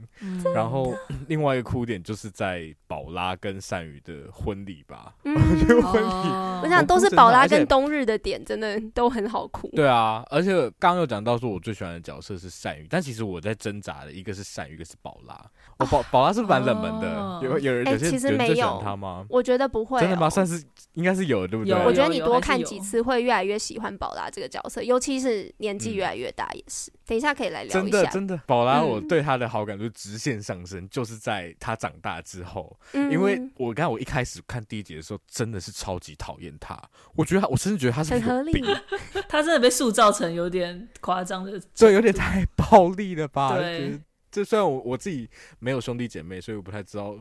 [0.54, 0.94] 然后
[1.28, 5.14] 另外一个哭点就是在宝拉跟善宇的婚礼吧。
[5.24, 6.28] 嗯，我觉得婚礼，
[6.62, 9.68] 我想都是宝拉跟冬日的点，真的都很好哭。
[9.74, 15.38] 对啊，而且刚刚有讲到说我最喜欢的角色是善宇，但其实我在挣扎的一个是善宇，一个是宝拉。
[15.78, 17.16] 我宝宝拉是不是蛮冷门的？
[17.16, 19.26] 哦、有有人有些、欸、其实没有人喜欢他吗？
[19.28, 20.30] 我觉得不会、喔，真的吗？
[20.30, 21.74] 算是应该是有，对不对？
[21.84, 25.54] 我觉得你多看几次会越来越喜欢宝拉这个角色，尤其是。
[25.66, 26.90] 年纪越来越大也是。
[26.92, 27.80] 嗯、等一下可以来聊一下。
[27.80, 32.78] 真的真的，宝拉，我对他的好感就直线上升，嗯、就是在他长大之后。
[32.92, 36.80] 嗯、因为我刚才我一开始看第一集的时候，真的是超级讨厌他。
[37.14, 38.64] 我觉得他，我甚至觉得他是很合理。
[39.28, 43.56] 他真的被塑造成有点夸张的，这有点太暴力了吧？
[43.56, 44.00] 对。
[44.36, 45.26] 这虽然我我自己
[45.60, 47.16] 没有兄弟姐妹，所以我不太知道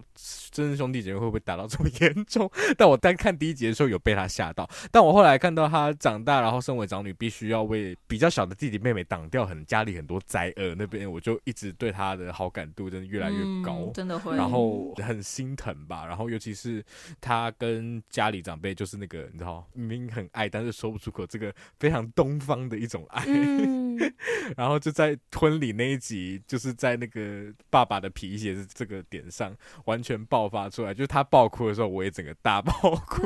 [0.52, 2.52] 真正兄弟姐妹会不会打到这么 严重。
[2.78, 4.70] 但我单看第一集的时候有被他吓到。
[4.92, 14.36] 但我后来看到他长大，然后身为长女，必须要为比较小的弟弟妹妹挡掉很家里很多灾厄，那边我就一直对他的好感度真的越来越高，嗯、真的会。
[14.36, 16.84] 然后很心疼吧，然后尤其是
[17.22, 23.24] 他跟家里长辈，就是那个你知道明明很爱，但是说不出口，这个非常东方的一种爱。
[23.26, 23.98] 嗯、
[24.58, 27.05] 然后就在婚礼那一集，就是在那。
[27.06, 33.22] 那个爸爸的皮鞋是这个点上完全爆发出来，就是他爆哭的时候，我也整个大爆哭。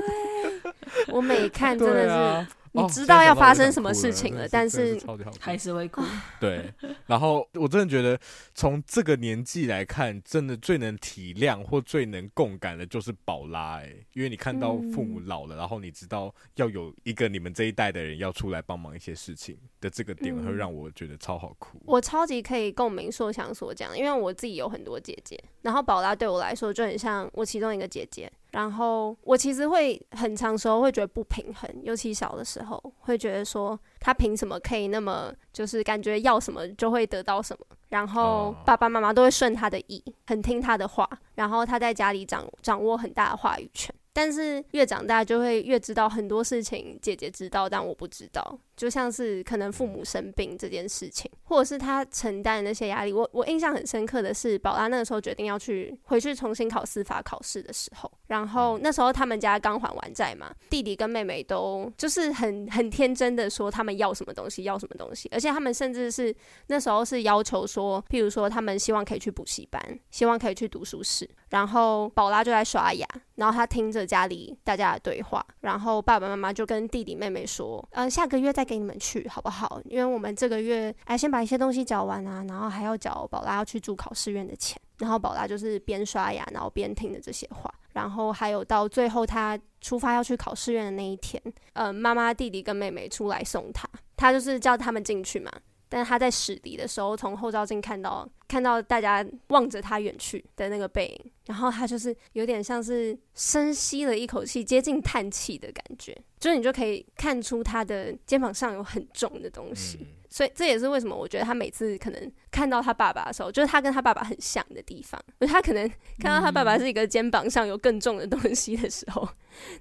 [1.08, 2.59] 我每看真的是。
[2.72, 5.00] 你知道要发生什么事情了，但是
[5.40, 6.04] 还是会哭。
[6.40, 6.72] 对，
[7.08, 8.20] 然后我真的觉得，
[8.54, 21.82] 从这个年纪来看，真的最能体谅或最能共感的就是宝拉哎，因为你看到父母老了，然后你知道要有一个你们这一代的人要出来帮忙一些事情的这个点，会让我觉得超好哭。
[21.86, 28.32] 我超级可以共鸣硕翔所讲，因为我自己有很多姐姐，然后宝拉对我来说就很像我其中一个姐姐。
[28.52, 43.94] 然后我其实会很长时候会觉得不平衡，尤其小的时候会觉得说他凭什么可以那么就是感觉要什么就会得到什么，然后爸爸妈妈都会顺他的意，很听他的话，然后他在家里掌掌握很大的话语权。
[44.12, 48.60] 但是越长大就会越知道很多事情，姐姐知道，但我不知道。
[48.80, 53.12] 就像是可能父母生病这件事情，或者是他承担那些压力。
[53.12, 66.34] 我我印象很深刻的是，宝拉那个时候决定要去回去重新考司法考试的时候，然后那时候他们家刚还完债嘛，弟弟跟妹妹都就是很很天真的说他们要什么东西要什么东西，而且他们甚至是
[66.68, 78.69] 那时候是要求说，譬如说他们希望可以去补习班，希望可以去读书室，然后宝拉就在刷牙，然后他听着家里大家的对话，然后爸爸妈妈就跟弟弟妹妹说，嗯、呃，下个月再。
[78.70, 79.82] 给你们去好不好？
[79.86, 84.80] 因为我们这个月哎，先把一些东西缴完啊，然后还要缴宝拉要去住考试院的钱。
[85.00, 87.74] 然后宝拉就是边刷牙，然后边听的这些话。
[87.94, 91.42] 然后还有到最后他出发要去考试院的那一天，
[91.74, 95.52] 呃，妈妈、弟弟跟妹妹出来送他，他就是叫他们进去嘛。
[95.90, 110.06] 但是他在驶离的时候，从后照镜看到看到大家望着他远去的那个背影，然后他就是有点像是深吸了一口气，接近叹气的感觉，就是你就可以看出他的肩膀上有很重的东西。
[110.30, 115.20] 所以这也是为什么我觉得他每次可能看到他爸爸的时候，就是他跟他爸爸很像的地方。
[115.40, 115.90] 就他可能
[116.20, 119.28] 看到他爸爸是一个肩膀上有更重的东西的时候，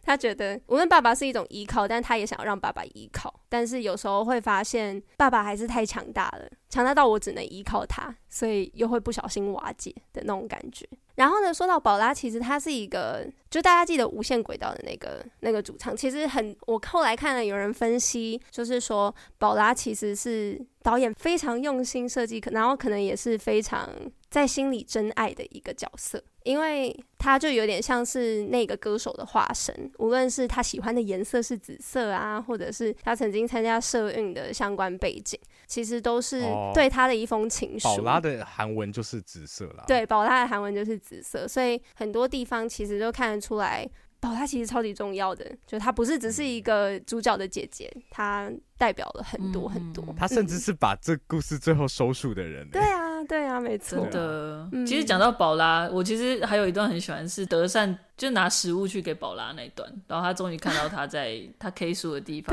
[0.02, 3.32] 他觉得无论爸爸是一种依靠，但他也想要让爸爸依靠。
[3.48, 10.86] 但是有时候会发现爸爸还是太强大了，强大到我只能依靠他，所以又会不小心瓦解的那种感觉。
[11.14, 23.90] 然后呢，说到宝拉，其实他是一个，就大家记得无限轨道的那个那个主唱，其实很，我后来看了有人分析，就是说宝拉其实是导演非常用心设计，可然后可能也是非常
[24.30, 26.22] 在心里真爱的一个角色。
[26.44, 37.88] 因为他就有点像是那个歌手的化身，无论是他喜欢的颜色是紫色啊，或者是他曾经参加社运的相关背景，其实都是对他的一封情书。
[37.88, 39.84] 宝拉的韩文就是紫色啦。
[39.86, 43.86] 对，宝拉的韩文就是紫色，所以很多地方其实都看得出来，
[44.18, 50.02] 宝拉其实超级重要的，就她不是只是一个主角的姐姐，她代表了很多很多。
[50.16, 52.66] 他甚至是把这故事最后收束的人。
[52.70, 53.06] 对啊。
[53.28, 53.98] 对啊，没错。
[53.98, 57.98] 真的，其实讲到宝拉，我其实还有一段很喜欢是德善。
[58.16, 62.52] 就拿食物去给宝拉那一段，然后他终于看到他在 他 K 书的地方，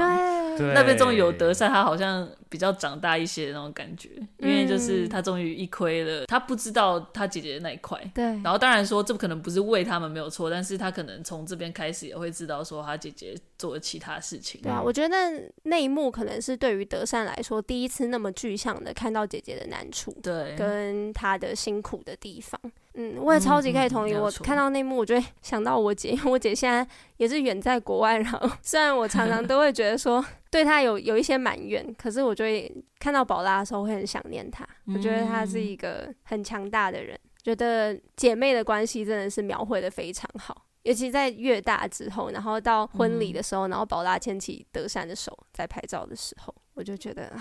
[0.56, 8.24] 对，那边终于有德善，他好像比较长大一些的那种感觉，因为就是他终于一窥了，他不知道他姐姐的那一块，对。
[8.44, 14.62] 然后当然说这可能不是为他们没有错，但是他可能从这边开始也会知道说他姐姐做了其他事情。
[14.62, 15.18] 对啊，我觉得
[15.64, 22.58] 那一幕可能是对于德善来说第一次那么具象的看到姐姐的难处，对，跟她的辛苦的地方。
[22.94, 24.14] 嗯，我也超级可以同意。
[24.14, 28.18] 我看到那幕，我就会想到我姐，因为我姐现在也是远在国外。
[28.18, 34.66] 然后虽然我常常 都会觉得说对她有有一些埋怨，可是我就会看到宝拉的时候会很想念她。
[34.88, 40.65] 我觉得她是一个很强大的人，觉得姐妹的关系真的是描绘的非常好。
[40.86, 47.32] 尤其在越大之后，然后到婚礼的时候，然后宝拉牵起德善的手在拍照的时候，我就觉得。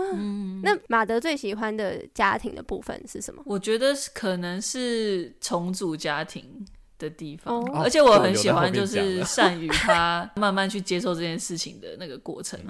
[0.00, 3.42] 嗯，那马德最喜欢的家庭的部分是什么？
[3.44, 6.64] 我觉得可能是重组家庭
[7.00, 12.60] 的地方，而且我很喜欢就是 善于他慢慢去接受这件事情的那个过程，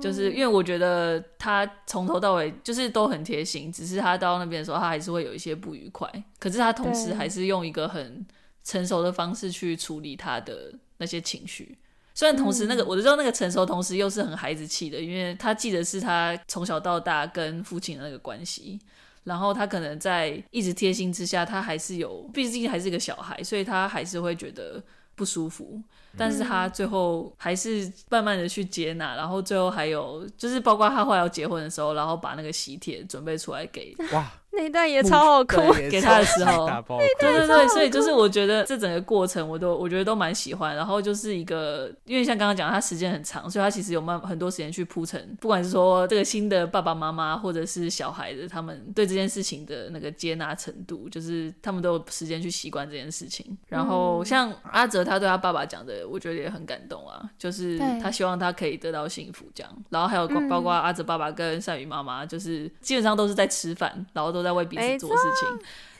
[0.00, 8.24] 就是因为我觉得他从头到尾就是都很贴心，只是他到那边的时候，他还是会有一些不愉快，可是他同时还是用一个很
[8.66, 11.78] 成熟的方式去处理他的那些情绪，
[12.12, 18.78] 虽然同时那个我知道那个成熟，同时又是很孩子气的，因为他记得是他从小到大跟父亲的那个关系。
[19.22, 24.80] 然后他可能在一直贴心之下，他还是有，毕竟还是一个小孩，所以他还是会觉得
[25.16, 25.82] 不舒服。
[26.16, 34.32] 但是他最后还是慢慢的去接纳，然后最后还有就是包括他后来要结婚的时候，然后把那个喜帖准备出来给哇。
[34.56, 40.74] 那一段也超好哭，给他的时候，对对对，所以就是我觉得这整个过程我都我觉得都蛮喜欢。
[40.74, 53.46] 然后就是一个，因为像刚刚讲，他时间很长，所以他其实有慢很多时间去铺陈，不管是说这个新的爸爸妈妈，或者是小孩子他们对这件事情的那个接纳程度，就是他们都有时间去习惯这件事情。
[53.68, 59.70] 然后像阿哲他对他爸爸讲的，我觉得也很感动啊，就是他希望他可以得到幸福这样。
[59.90, 64.45] 然后还有包括阿哲爸爸跟善宇妈妈，就是基本上都是在吃饭，然后都。
[64.46, 65.58] 在为彼此做事情，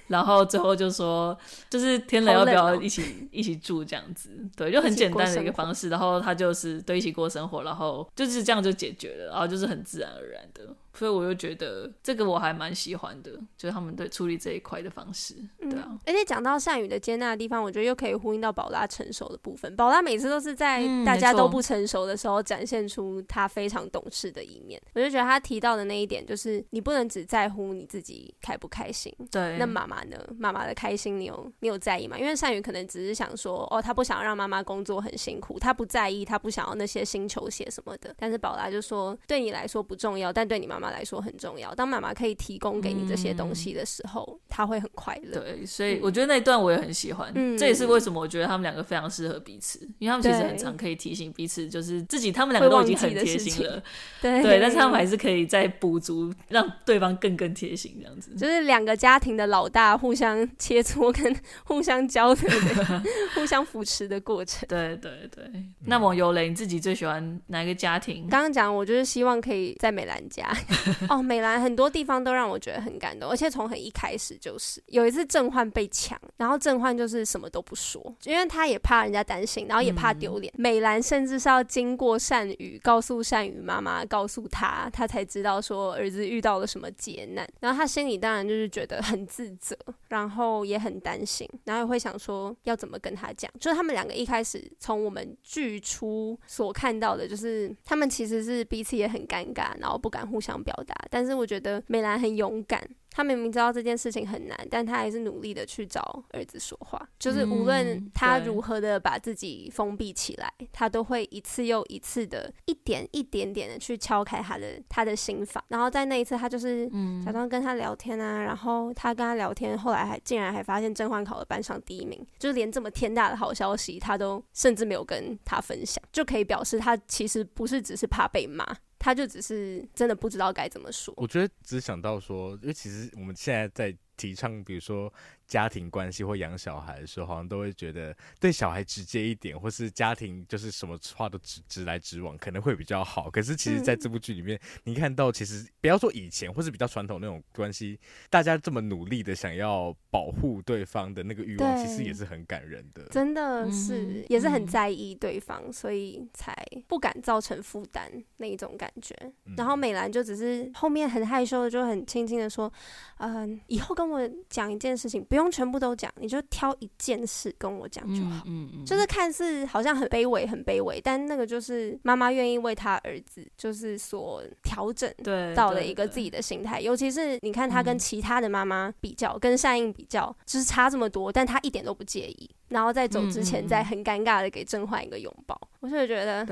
[0.09, 1.37] 然后最后就说，
[1.69, 10.75] 就是天冷要不要一起一起住这样子，对，就很简单的一个方式，然后他就是对一起过生活，然后就是这样就解决了，然后就是很自然而然的。
[10.95, 15.89] 所以我就觉得这个我还蛮喜欢的，就是他们对处理这一块的方式，对啊。
[15.91, 19.77] 嗯、而且讲到善宇的接纳的地方，我觉得又可以呼应到宝拉成熟的部分。
[19.77, 24.81] 宝拉每次都是在大家都不成熟的时候，展现出他非常懂事的一面。
[24.87, 29.15] 嗯、我就觉得他提到的那一点，就是你不能只在乎你自己开不开心。
[29.31, 29.59] 对。
[29.59, 30.19] 那妈妈呢？
[30.39, 32.19] 妈妈的开心，你有你有在意吗？
[32.19, 38.15] 因为善宇可能只是想说，哦，他不想让妈妈工作很辛苦，他不在意，他不想要那些新球鞋什么的。
[38.19, 41.75] 但是宝拉就说，对你来说不重要，但对你妈妈来说很重要。
[41.75, 45.41] 当妈妈可以提供给你这些东西的时候，她、嗯、会很快乐。
[45.41, 47.31] 对，所以我觉得那一段我也很喜欢。
[47.35, 53.83] 嗯，这也是为什么我觉得他们两个非常适合彼此，因为他们其实很常可以提醒彼此，就是自己他们两个都已经很贴心了。
[54.21, 58.35] 对对，但是他们还是可以再补足，让对方更更贴心这样子。
[58.35, 62.43] 就是两个家庭的老大互相切磋跟互相教的、
[63.37, 64.67] 互相扶持的过程。
[64.67, 65.45] 对对对。
[65.85, 68.27] 那么尤雷，你自己最喜欢哪一个家庭？
[68.31, 70.51] 刚刚讲，我就是希望可以在美兰家。
[71.11, 71.61] 哦，美兰。
[71.61, 80.53] 很多地方都让我觉得很感动，而且从很一开始就是有一次郑焕被抢，然后郑焕就是什么都不说，因为他也怕人家担心，然后也怕丢脸。
[80.57, 89.76] 嗯、美兰甚至是要经过善宇告诉善宇妈妈，告诉他，他才知道说儿子遇到了什么劫难，然后他心里当然就是觉得很自责，
[90.11, 93.51] 然后也很担心，然后也会想说要怎么跟他讲。
[93.59, 101.47] 就是他们两个一开始从我们剧初所看到的，就是他们其实是彼此也很尴尬，然后不敢互相表达，但是我。
[101.47, 102.83] 觉得美兰很勇敢。
[103.17, 107.01] 他明明知道这件事情很难，但他还是努力的去找儿子说话。
[107.19, 115.65] 就是无论他如何的把自己封闭起来，嗯、他都会一次又一次的，一点一点点的去敲开他的他的心房。
[115.69, 116.87] 然后在那一次，他就是
[117.25, 128.63] 假装跟他聊天啊，嗯、然后他跟他聊天，后来还竟然还发现甄嬛考了班上第一名，就是连这么天大的好消息，他都甚至没有跟他分享，就可以表示他其实不是只是怕被骂，
[128.99, 131.13] 他就只是真的不知道该怎么说。
[131.17, 133.11] 我觉得只想到说，因为其实。
[133.17, 135.13] 我们现在在提倡，比如说。
[135.47, 143.31] 家庭关系或养小孩的时候，好像都会觉得对小孩直接一点，或是家庭就是什么话都直直来直往，可能会比较好。
[143.31, 147.97] 可是其实，在这部剧里面，嗯、你看到其实不要说以前或是比较传统那种关系，
[148.29, 153.05] 大家这么努力的想要保护对方的那个欲望，其实也是很感人的。
[153.13, 156.53] 真的是，嗯、也是很在意对方，嗯、所以才
[156.89, 159.15] 不敢造成负担那一种感觉。
[159.45, 162.73] 嗯、然后美兰就只是后面很害羞的，就很轻轻的说
[163.19, 168.43] ：“嗯、呃，以后跟我讲一件事情。”不用全部都讲，你就挑一件事跟我讲就好。
[168.47, 175.13] 嗯嗯，嗯就是看似好像很卑微，很卑微，但那个就是妈妈愿意为他儿子，就是所调整
[175.55, 176.81] 到的一个自己的心态。
[176.81, 182.51] 尤其是你看他跟其他的妈妈比较，嗯、跟善应比较，就是差这么多，但他一点都不介意。
[182.69, 186.45] 然后在走之前，再很尴尬的给郑焕一个拥抱，我就觉得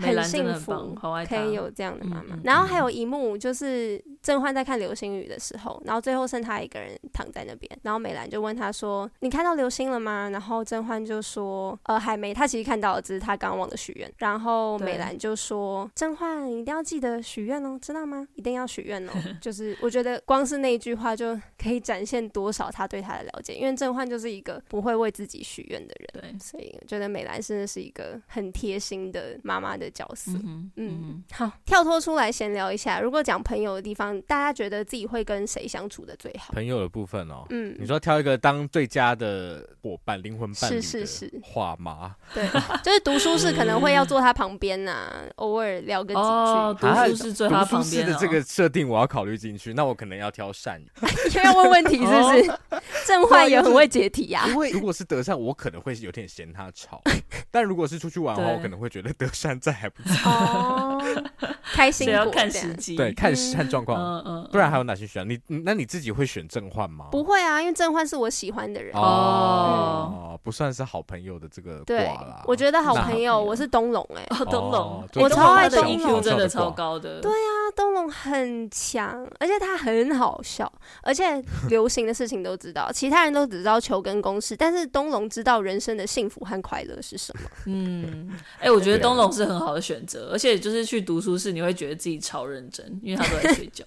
[0.00, 0.94] 很幸福，
[1.28, 2.38] 可以有这样的妈妈。
[2.44, 12.34] 然后还有一幕就是郑焕在看流星雨的时候，然后最后剩他一个人躺在那边，然后美兰就问他说：“你看到流星了吗？”然后郑焕就说：“呃，还没。
[12.34, 18.26] 他其实看到了，只是他刚忘了许愿。”然后美兰就说：“郑焕，一定要记得许愿哦，知道吗？
[18.34, 19.12] 一定要许愿哦。
[19.40, 25.61] ”就是我觉得光是那一句话就可以展现多少他对他的了解，因为郑焕就是一个不会为自己许。
[25.68, 30.32] 愿的人，对，所以我觉得美兰真的是一个很贴心的妈妈的角色。
[30.32, 33.00] 嗯，嗯，嗯，好，跳脱出来闲聊一下。
[33.00, 36.52] 如果讲朋友的地方，大家觉得自己会跟谁相处的最好？
[36.52, 42.16] 朋友的部分哦，嗯，你说挑一个当最佳的伙伴、灵魂伴侣是是是话吗？
[42.34, 42.46] 对，
[42.82, 46.26] 就是读书室可能会要坐他旁边呐、啊， 偶尔聊个几句。
[46.26, 50.86] 哦、读书室坐他旁边、哦、读书室的这个设定我要考虑进去，那我可能要挑善宇，
[51.34, 52.58] 因为要问问题是不是？
[53.06, 54.48] 正焕也很会解题呀、啊。
[54.48, 56.98] 因为如果是德善，我可能会有点嫌他吵；
[57.50, 60.30] 但如果是出去玩的话，我可能会觉得德山在还不错。
[60.30, 61.02] 哦，
[61.72, 64.00] 开心要看时机，对，看看状况。
[64.00, 64.48] 嗯嗯。
[64.52, 65.28] 不然还有哪些选项？
[65.28, 67.06] 你那你自己会选正焕吗？
[67.10, 68.94] 不会啊，因为正焕是我喜欢的人。
[68.94, 72.42] 哦，不算是好朋友的这个挂啦。
[72.46, 77.20] 我觉得好朋友，我是东龙哎，东龙，我超爱东龙，真的超高的。
[77.20, 80.70] 对啊，东龙很强，而且他很好笑，
[81.02, 87.50] 而且流行的事情都知道，其他人都只知道球跟公式，但是东龙知道人生的幸福和快乐是什么。
[87.66, 93.84] 嗯，哎，我觉得东龙是很好的选择，而且就是去读书室，你会觉得自己超认真，因为他都在睡觉。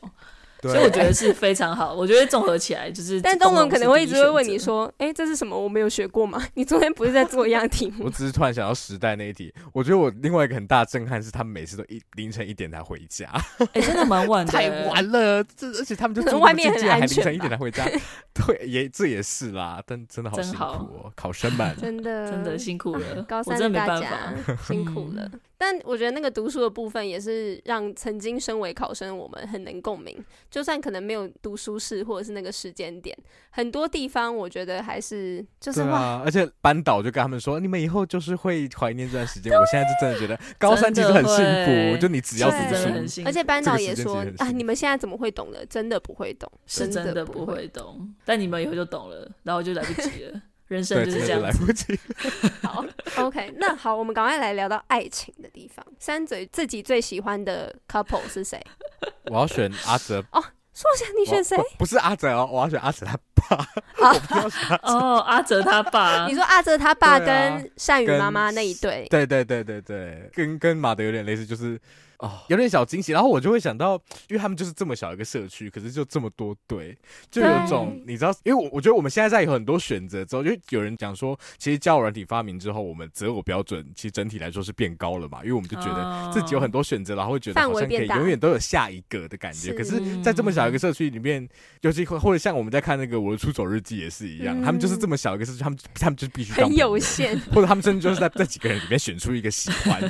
[0.70, 3.22] 所以我觉得是非常好， 我觉得综合起来就是。
[3.22, 5.57] 但东文可能会一直会问你说：“哎、欸，这是什么？
[5.57, 6.41] 我没有学过吗？
[6.55, 9.53] 你昨天不是在做一样题目？”我只是突然想到时代那一题。
[9.74, 13.30] 我觉得我另外一个很大的震撼是，他们每次都一凌晨一点才回家。
[13.59, 15.43] 哎、欸，真的蛮晚的， 太晚了。
[15.55, 17.86] 这而且他们就住外面很安全，还凌晨一点才回家。
[18.34, 24.34] 对，也这也是啦，但真的好辛苦哦，考生们，真的真的辛苦了，高三的大家
[24.68, 25.30] 辛苦了。
[25.66, 30.16] 嗯但我觉得那个读书的部分也是让曾经身为考生我们很能共鸣，
[30.51, 33.18] 就算可能没有读书室或者是那个时间点，
[33.49, 39.51] 很多地方我觉得还是就是对啊，而且班导就跟他们说，你们以后就是会怀念这段时间。
[39.53, 45.66] 我现在就真的觉得高三其实很幸福，就你只要读书，而且班导也说啊，你们现在怎么会懂的？
[45.66, 50.41] 真的不会懂，是真的不会懂，但你们以后就懂了，然后就来不及了。
[50.68, 51.99] 人生就是这样子，来不及。
[52.63, 52.84] 好，
[53.26, 55.86] OK，那好，我们赶快来聊到爱情的地方。
[55.99, 58.59] 三嘴自己最喜欢的 couple 是谁？
[59.32, 60.24] 我要选阿哲。
[60.32, 60.43] 哦，
[60.74, 61.55] 说一下你选谁？
[61.78, 63.57] 不是阿哲哦，我要选阿哲他爸。
[63.57, 66.26] 啊、哦，阿哲他爸。
[66.28, 69.07] 你说阿哲他爸跟善宇妈妈那一对？
[69.09, 71.80] 对对对对对，跟跟马德有点类似，就是。
[72.20, 73.95] 哦，有点小惊喜，然后我就会想到，
[74.30, 76.97] 因为他们就是这么小一个社区，可是就这么多对，
[77.30, 89.74] 就有种你知道，因为我我觉得我们现在在有很多选择之后，就有人讲说，其实交友软体发明之后，我们择偶标准其实整体来说是变高了嘛，因为我们就觉得自己有很多选择，然后会觉得好像可以永远都有下一个的感觉。
[89.74, 91.45] 可是，在这么小一个社区里面，
[91.82, 100.01] 尤其或者像我们在看那个《我的出走日记》也是一样，他们就是这么小一个社区，他们他们就必须很有限，或者他们甚至就是在这几个人里面选出一个喜欢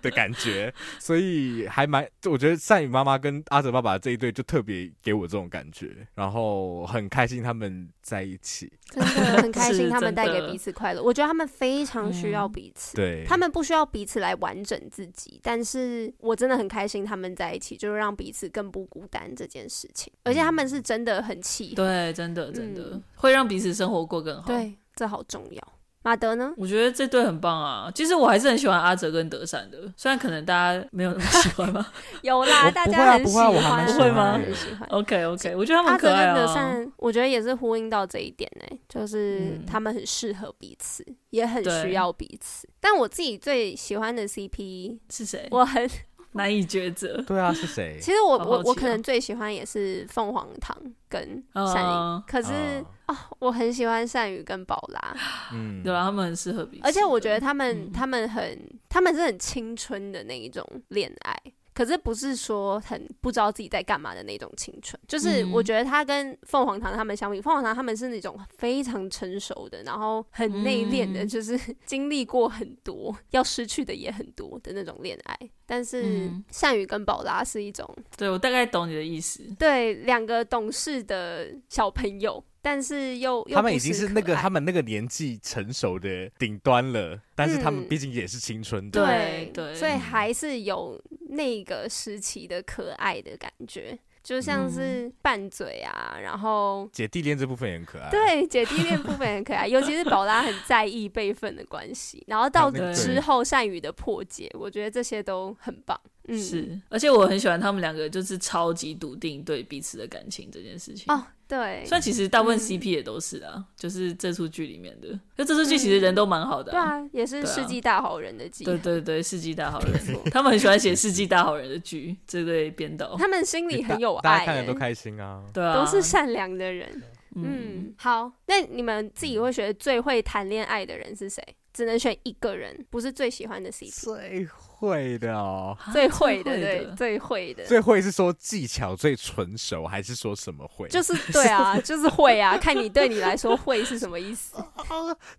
[0.00, 1.51] 的感觉，所以。
[1.68, 11.02] 还蛮，我觉得善宇妈妈跟阿哲爸爸这一对就特别给我这种感觉，然后很开心他们在一起，真的很开心他们带给彼此快乐。
[11.02, 20.12] 我觉得他们非常需要彼此，对，他们不需要彼此来完整自己，但是我真的很开心他们在一起，就是让彼此更不孤单这件事情。
[20.24, 25.72] 而且他们是真的很契合，对，真的真的会让彼此生活过更好，对，这好重要。
[26.02, 26.52] 马德呢？
[26.56, 27.90] 我觉得这对很棒啊！
[27.94, 31.92] 其实我还是很喜欢阿哲跟德善的，虽然可能大家没有那么喜欢吧？
[32.22, 34.32] 有啦，大家很喜欢，会吗？
[34.34, 34.88] 很喜欢。
[34.90, 36.30] OK OK，我觉得他们可爱啊。
[36.30, 42.68] 阿哲跟德善，我觉得也是呼应到这一点呢，就是他们很适合彼此，也很需要彼此。
[42.80, 45.46] 但我自己最喜欢的 CP 是谁？
[45.50, 45.88] 我很。
[46.34, 47.20] 难以抉择。
[47.22, 47.98] 对啊，是谁？
[48.00, 50.76] 其实我我我可能最喜欢也是凤凰堂
[51.08, 55.16] 跟善宇，可是啊，我很喜欢善宇跟宝拉。
[55.52, 56.82] 嗯，对啊，他们很适合彼此。
[56.84, 58.58] 而且我觉得他们他们很
[58.88, 61.36] 他们是很青春的那一种恋爱。
[61.74, 75.38] 可是不是说很不知道自己在干嘛的那种青春，就是我觉得他跟凤凰堂他们相比，凤凰堂他们是那种非常成熟的，然后很内敛的，就是经历过很多，要失去的也很多的那种恋爱。
[75.64, 82.44] 但是善宇跟宝拉是一种，对，我大概懂你的意思，对，两个懂事的小朋友。
[82.62, 90.98] 但是又，又他们已经是那个他们那个年纪成熟的顶端了，但是他们毕竟也是青春的，嗯、对对，所以还是有
[91.30, 93.98] 那个时期的可爱的感觉。
[94.22, 98.08] 就像是拌嘴啊，然后姐弟恋这部分也很可爱。
[98.08, 106.00] 对，姐弟恋部分很可爱， 尤其是宝拉很在意辈分的关系，然后到之后善宇的破解，我觉得这些都很棒。
[106.28, 111.12] 嗯，是，而且我很喜欢他们两个，就是超级笃定对彼此的感情这件事情。
[111.12, 116.70] 哦，对，虽然其实大部分 CP 也都是啊，就是这出剧里面的，就这出剧其实人都蛮好的。
[116.70, 118.64] 对啊，也是世纪大好人的剧。
[118.64, 119.92] 对对对，世纪大好人，
[120.30, 125.42] 他们很喜欢写世纪大好人的剧，这对编导，他们心里很有爱，大家看了都开心啊。
[125.52, 127.02] 对啊，都是善良的人。
[127.34, 131.42] 嗯，好，那你们自己会觉得最会谈恋爱的人是谁？
[131.72, 134.04] 只能选一个人，不是最喜欢的 CP。
[134.04, 134.46] 最
[134.82, 137.64] 会的哦，最会的，对，最会的。
[137.64, 140.88] 最会是说技巧最纯熟，还是说什么会？
[140.88, 142.58] 就是对啊， 就是会啊。
[142.58, 144.56] 看你对你来说会是什么意思？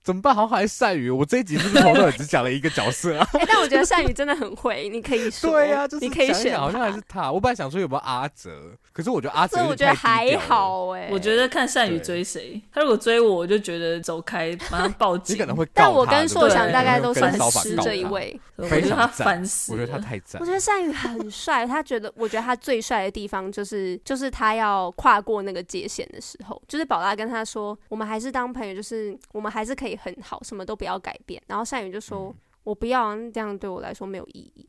[0.01, 0.33] 怎么办？
[0.33, 1.09] 好像还是善宇。
[1.09, 3.27] 我这一集是不是从头只讲了一个角色啊？
[3.37, 5.51] 哎，但我觉得善宇真的很会，你可以说。
[5.51, 7.29] 对啊，就是你可以选，好像还是他。
[7.29, 8.49] 我本来想说有没有阿泽，
[8.93, 11.09] 可是我觉得阿泽，我觉得还好哎。
[11.11, 15.35] 我觉得看善宇追谁，他如果追我，我就觉得走开，马上报警。
[15.35, 15.67] 你可能会。
[15.73, 19.71] 但我跟硕翔大概都算是这一位，我觉得他烦死。
[19.73, 20.41] 我觉得他太赞。
[20.41, 31.41] 我觉得善宇很帅，他觉得，我觉得他最帅的地方就是，就是他要跨过那个界限的时候，就是宝拉跟他说，我们还是当朋友，就是我们还是可以很好，什么都不要改变。
[31.47, 34.67] 然后善宇就说，嗯、我不要，这样对我来说没有意义。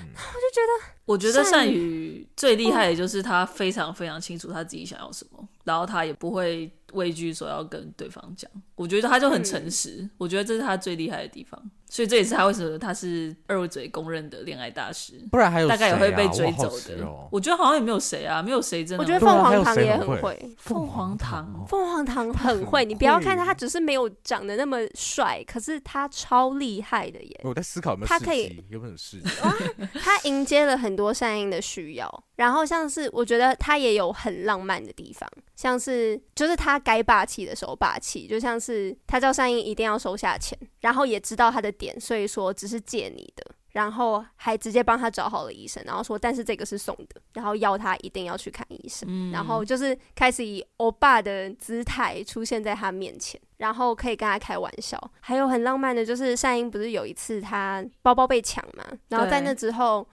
[0.00, 8.48] 嗯、我就觉得， 我觉得善宇最厉害的就是他非常非常清楚他自己想要什么，然后他也不会畏惧说要跟对方讲。
[8.76, 11.60] 我觉得他就很诚实，嗯、我觉得这是他最厉害的地方。
[11.88, 17.06] 所以这也是他为什么他是二位嘴公认的恋爱大师，不然还有、啊、大概也会被追走的。
[17.06, 19.02] 我，我觉得好像也没有谁啊，没有谁真的。
[19.02, 22.84] 我觉得凤凰堂也很会，凤凰堂，凤凰堂很会。
[22.86, 27.40] 你不要看他，他只是没有长得那么帅，可是他超厉害的耶。
[27.44, 29.30] 我在思考有没有他可以有没有事迹？
[30.02, 60.06] 他迎接了很多善英的需要，然后像是我觉得他也有很浪漫的地方，像是就是他该霸气的时候霸气，就像是他叫善英一定要收下钱，然后也知道他的点，所以说只是借你的，然后还直接帮他找好了医生，然后说但是这个是送的，然后要他一定要去看医生，嗯、然后就是开始以欧巴的姿态出现在他面前，然后可以跟他开玩笑，还有很浪漫的就是善英不是有一次他包包被抢嘛，然后在那之后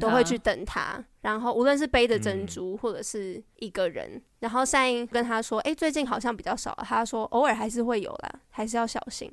[0.00, 9.30] 都会去等他，然后无论是背着珍珠或者是一个人，嗯、然后善英跟他说，哎，最近好像比较少了，他说偶尔还是会有啦，还是要小心。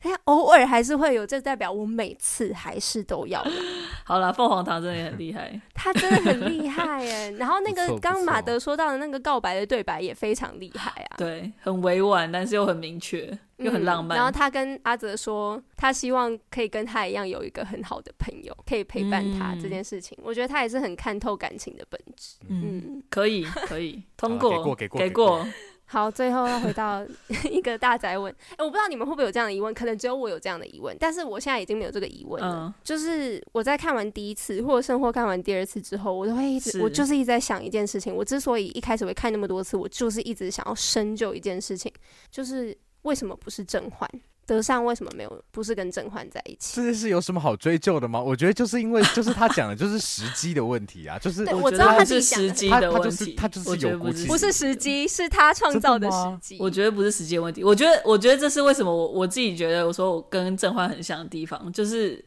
[0.00, 3.44] 他偶尔还是会有，这代表我每次还是都要。
[4.04, 7.30] 好了，凤凰堂真的也很厉害，他真的很厉害耶。
[7.38, 14.16] 然后那个刚马德说到的那个告白的对白也非常厉害啊，对，很委婉，但是又很明确，又很浪漫。
[14.16, 20.16] 嗯、然后他跟阿泽说，他希望可以跟他一样有一个很好的朋友，可以陪伴他这件事情。
[20.18, 22.36] 嗯、我觉得他也是很看透感情的本质。
[22.48, 25.46] 嗯，嗯可以，可以 通过，给过，给过，给过。
[25.92, 27.04] 好，最后要回到
[27.50, 32.66] 一个大宅问，哎、欸，我不知道你们会不会有这样的疑问，可能只有我有这样的疑问，但是我现在已经没有这个疑问了。
[32.66, 38.14] 嗯、就是我在看完第一次，或者甚或看完第二次之后，我都会一直，我就是一直在想一件事情。
[38.14, 41.92] 我之所以一开始会看那么多次，我就是一直想要深究一件事情，
[42.30, 44.08] 就是为什么不是甄嬛？
[44.50, 46.74] 德尚为什么没有不是跟甄嬛在一起？
[46.74, 48.20] 这件事有什么好追究的吗？
[48.20, 56.56] 我觉得就是因为就是他讲的就是时机的问题啊，就是我知道他是时机的问题，他就是有不不是时机，是他创造的时机。
[56.58, 62.24] 我觉得不是时机的问题，我觉得我觉得这是为什么我我自己觉得我说我跟甄嬛很像的地方，就是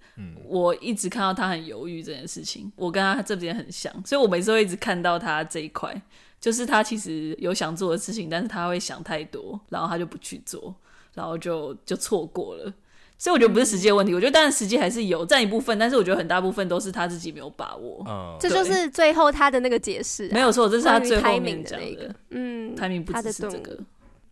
[0.48, 6.02] 我一直看到他很犹豫这件事情，我跟他这边很像，所以我每次会一直看到他这一块，
[6.40, 10.74] 就是他其实有想做的事情，但是他会想太多，然后他就不去做。
[11.14, 12.74] 然后就就错过了，
[13.18, 14.11] 所以我觉得不是时机的问题。
[14.11, 18.03] 嗯、我觉得当然时机还是有占一部分，但是我觉得很大部分都是他自己没有把握。
[18.07, 22.16] 嗯，这就是最后他的那个解释、啊，没有错，这是他最后面讲的，那个。
[22.32, 23.78] 嗯，timing 不只是这个。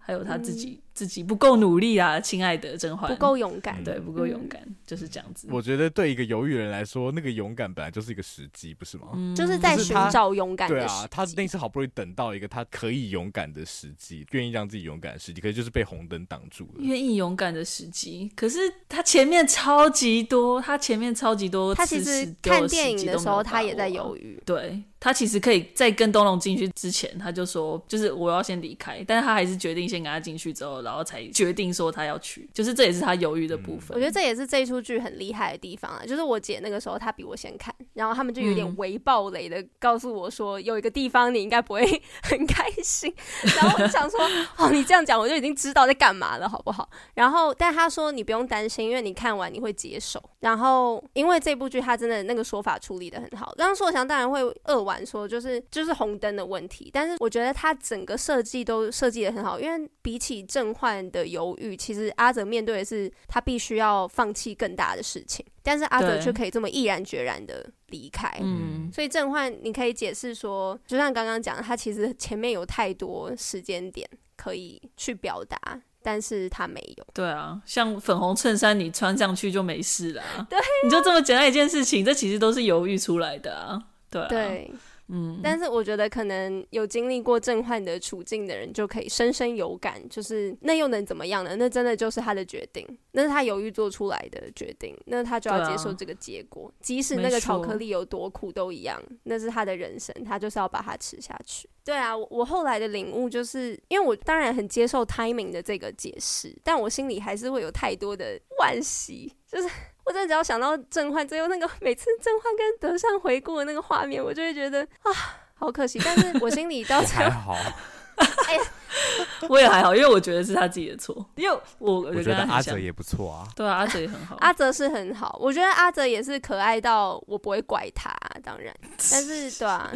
[0.03, 5.47] 还有他自己、嗯、自己不够努力啊，亲爱的甄嬛不够勇敢，对，不够勇敢，嗯、就是这样子。
[5.49, 9.09] 我觉得对一个犹豫的人来说，那个勇敢本来就是一个时机，不是吗？
[9.13, 10.93] 嗯、就是在寻找勇敢的时机。
[10.93, 16.79] 对啊，他那次好不容易等到一个他可以勇敢的时机，愿意让自己勇敢的时机，可是就是被红灯挡住了。
[16.79, 21.73] 愿意勇敢的时机，可是他前面超级多，他前面超级多。
[21.73, 24.41] 他其实看电影的时候，他也在犹豫。
[24.45, 24.83] 对。
[25.03, 33.95] 他其实可以在跟东龙进去之前，他就说，就是我要先离开，但是他还是决定先跟他进去之后，然后才决定说他要去，就是这也是他犹豫的部分。
[33.95, 43.13] 我觉得这也是这一出剧很厉害的地方啊，就是我姐那个时候她比我先看，然后他们就有点微暴雷的告诉我说，有一个地方你应该不会很开心，
[43.57, 44.19] 然后我就想说，
[44.57, 46.89] 哦，你这样讲我就已经知道在干嘛了，好不好？
[47.15, 50.23] 然后但他说你不用担心，因为你看完你会接受。
[50.39, 55.01] 然后因为这部剧他真的那个说法处理得很好，刚刚硕翔当然会扼腕。
[55.05, 68.31] 说就是就是红灯的问题，但是我觉得他整个设计都设计得很好，因为比起正甄嬛的犹豫，其实阿泽面对的是他必须要放弃更大的事情，但是阿泽却可以这么毅然决然的离开。
[68.41, 74.07] 嗯，所以郑焕你可以解释说，就像刚刚讲的，他其实前面有太多时间点
[74.37, 75.59] 可以去表达，
[76.01, 77.05] 但是他没有。
[77.13, 83.83] 对啊，像粉红衬衫你穿上去就没事了，对啊，你就这么简单一件事情，这其实都是犹豫出来的啊。
[84.09, 84.73] 对，啊、对，
[85.13, 91.55] 嗯，但是我觉得可能有经历过郑焕的处境的人就可以深深有感，就是那又能怎么样呢？
[91.57, 101.69] 那真的就是他的决定，那是他犹豫做出来的决定，那他就要接受这个结果，啊、即使那个巧克力有多苦都一样，那是他的人生，他就是要把它吃下去。
[101.83, 109.69] 对啊，我我后来的领悟就是，因为我当然很接受 timing 的这个解释，但我心里还是会有太多的 惋惜，就是。
[110.11, 115.11] 我真的只要想到郑焕最后那个 每次郑焕跟德善回顾的那个画面，我就会觉得啊，
[115.55, 116.01] 好可惜。
[116.03, 117.55] 但是我心里倒还好，
[118.49, 118.63] 哎呀，
[119.47, 121.25] 我也还好，因为我觉得是他自己的错。
[121.35, 125.37] 因为我我觉得阿泽也不错啊，对啊，阿泽也很好，阿泽是很好。
[125.39, 128.75] 我觉得阿泽也是可爱到我不会怪他，当然，
[129.09, 129.89] 但是对啊，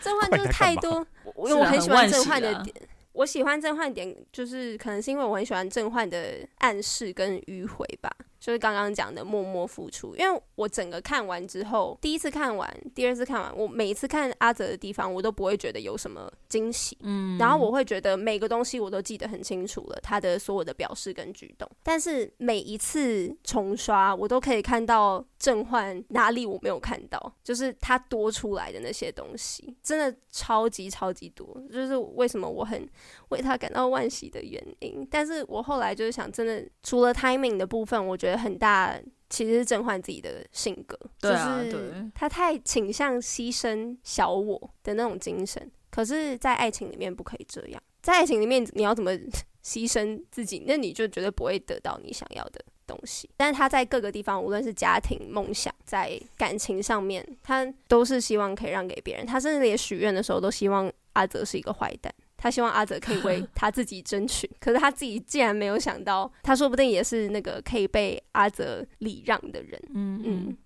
[0.00, 2.74] 郑焕就是太多，因为我很喜欢郑焕的点。
[3.12, 8.10] 我喜欢郑焕点，就是可能是因为我很喜欢郑焕的暗示跟迂回吧。
[8.44, 32.86] 就是刚刚讲的默默付出，因为我整个看完之后，第一次看完，第二次看完，我每一次看阿泽的地方，我都不会觉得有什么惊喜，嗯，然后我会觉得每个东西我都记得很清楚了，他的所有的表示跟举动，但是每一次重刷，我都可以看到正焕哪里我没有看到，就是他多出来的那些东西，真的超级超级多，就是为什么我很
[33.30, 35.08] 为他感到惋惜的原因。
[35.10, 38.33] 但是我后来就是想，真的除了 timing 的部分，我觉得。
[38.36, 38.98] 很大，
[39.30, 45.70] 其实是郑焕自己的性格，对啊，就是他太倾向牺牲小我的那种精神。
[45.90, 49.12] 可是，在爱情里面不可以这样，在爱情里面你要怎么
[49.64, 53.30] 牺牲自己，那你就绝对不会得到你想要的东西。
[53.36, 59.24] 但是他在各个地方，无论是家庭、梦想，在感情上面，他都是希望可以让给别人。
[59.24, 62.12] 他甚至连许愿的时候，都希望阿泽是一个坏蛋。
[62.44, 69.82] 他希望阿泽可以为他自己争取，可是他自己竟然没有想到，他说不定也是那个可以被阿泽礼让的人。
[69.94, 70.56] 嗯嗯，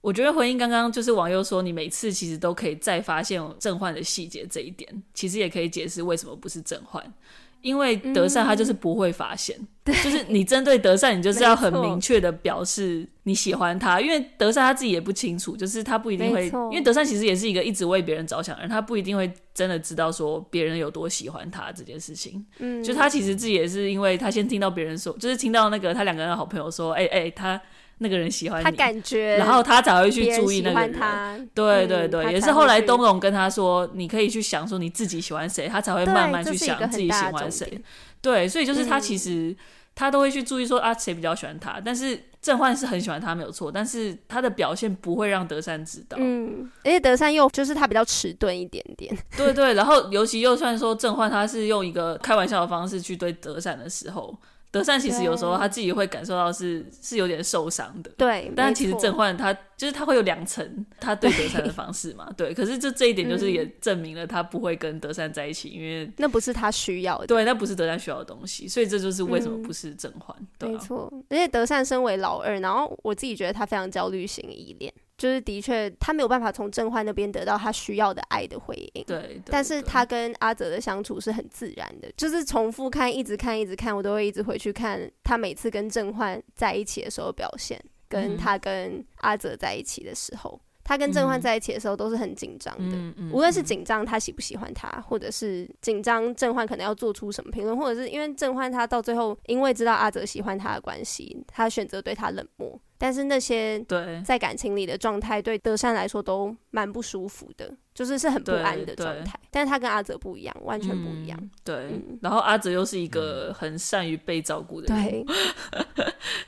[0.00, 7.12] 我觉得回应刚刚就是网友说，你每次其实都可以再发现正焕的细节这一点，其实也可以解释为什么不是正焕。
[7.60, 14.00] 因为德善他就是不会发现， 嗯、就是你针对德善，你就是要很明确的表示你喜欢他。
[14.00, 22.44] 因为德善他自己也不清楚，就是他不一定会，因为德善其实也是一个一直为别人着想的人，他不一定会真的知道说别人有多喜欢他这件事情。
[22.58, 27.60] 嗯，就他其实自己也是因为他先听到别人说，就是听到那个他两个人的好朋友说，哎、欸、哎、欸、他。
[28.00, 31.50] 那个人喜欢你，他感觉，然后他才会去注意那个人。
[31.54, 37.80] 对对对，也是后来东荣跟他说，你可以去想说你自己喜欢谁，他才会慢慢去想自己喜欢谁。
[38.20, 39.56] 对，所以就是他其实
[39.94, 41.80] 他都会去注意说啊，谁比较喜欢他。
[41.84, 46.16] 但是郑焕是很喜欢他没有错，但是他的表现不会让德善知道。
[46.20, 49.16] 嗯，而且德善又就是他比较迟钝一点点。
[49.36, 54.36] 对对，然后尤其又算说郑焕他是用一个开玩笑的方式去对德善的时候。
[54.70, 58.52] 德善其实有时候他自己会感受到是是有点受伤的，对。
[58.54, 62.52] 但其实郑焕他就是他会有两层他对德善的方式嘛， 对。
[62.52, 70.36] 可是这这一点就是也证明了他不会跟德善在一起，嗯、因为那不是他需要的，对，那不是德善需要的东西，所以这就是为什么不是郑焕。
[70.38, 74.92] 嗯对啊、没错，而且德善身为老二，然后我自己觉得他非常焦虑型依恋。
[75.18, 79.04] 就是的确，他没有办法从郑焕那边得到他需要的爱的回应。
[79.04, 90.58] 对，对，但是他跟阿泽的相处是很自然的，就是重复看，一直看，一直看，我都会一直回去看他每次跟郑焕在一起的时候表现，跟他跟阿泽在一起的时候。
[90.84, 102.80] 他跟郑焕在一起的时候都是很紧张的，嗯嗯、无论是紧张他喜不喜欢他，或者是紧张郑焕可能要做出什么评论，或者是因为郑焕他到最后因为知道阿泽喜欢他的关系，他选择对他冷漠。
[102.98, 103.82] 但是那些
[104.24, 107.72] 在感情里的状态对德善来说都蛮不舒服的。
[107.98, 111.36] 就是是很不安的状态，但是他跟阿泽不一样，完全不一样。
[111.42, 115.26] 嗯、对，嗯、然后阿泽又是一个很善于被照顾的人，对。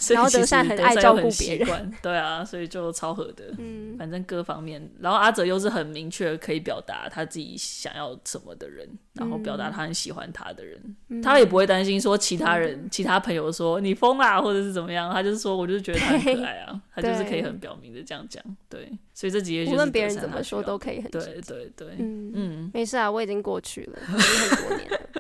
[0.15, 3.53] 然后德善很爱照顾别人，对啊，所以就超合的。
[3.59, 18.89] 嗯，反正各方面，然后阿泽又是很明确可以表达他自己想要什么的人，然后表达他很喜欢他的人，嗯、他也不会担心说其他人、嗯、其他朋友说你疯啦，或者是怎么样，他就是说，我就是觉得他很可爱啊，他就是可以很表明的这样讲，对。
[19.13, 21.40] 所以这几页无论别人怎么说都可以很对。
[21.41, 25.01] 对对，嗯嗯，没事啊，我已经过去了，已经很多年了。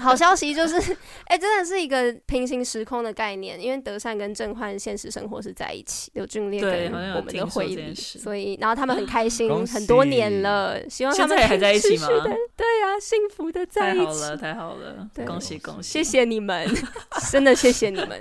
[0.00, 0.76] 好消息就是，
[1.24, 12.08] 哎、欸，真的是一个平行时空的概念，因为德善跟郑焕现实生活是在一起，刘俊烈跟我们的回忆，所以然后他们很开心，很多年了，希望他们还在一起吗？
[12.54, 16.68] 对啊，幸福的在一起，太好了，太好了，对恭喜恭喜，谢谢你们，
[17.32, 18.20] 真的谢谢你们。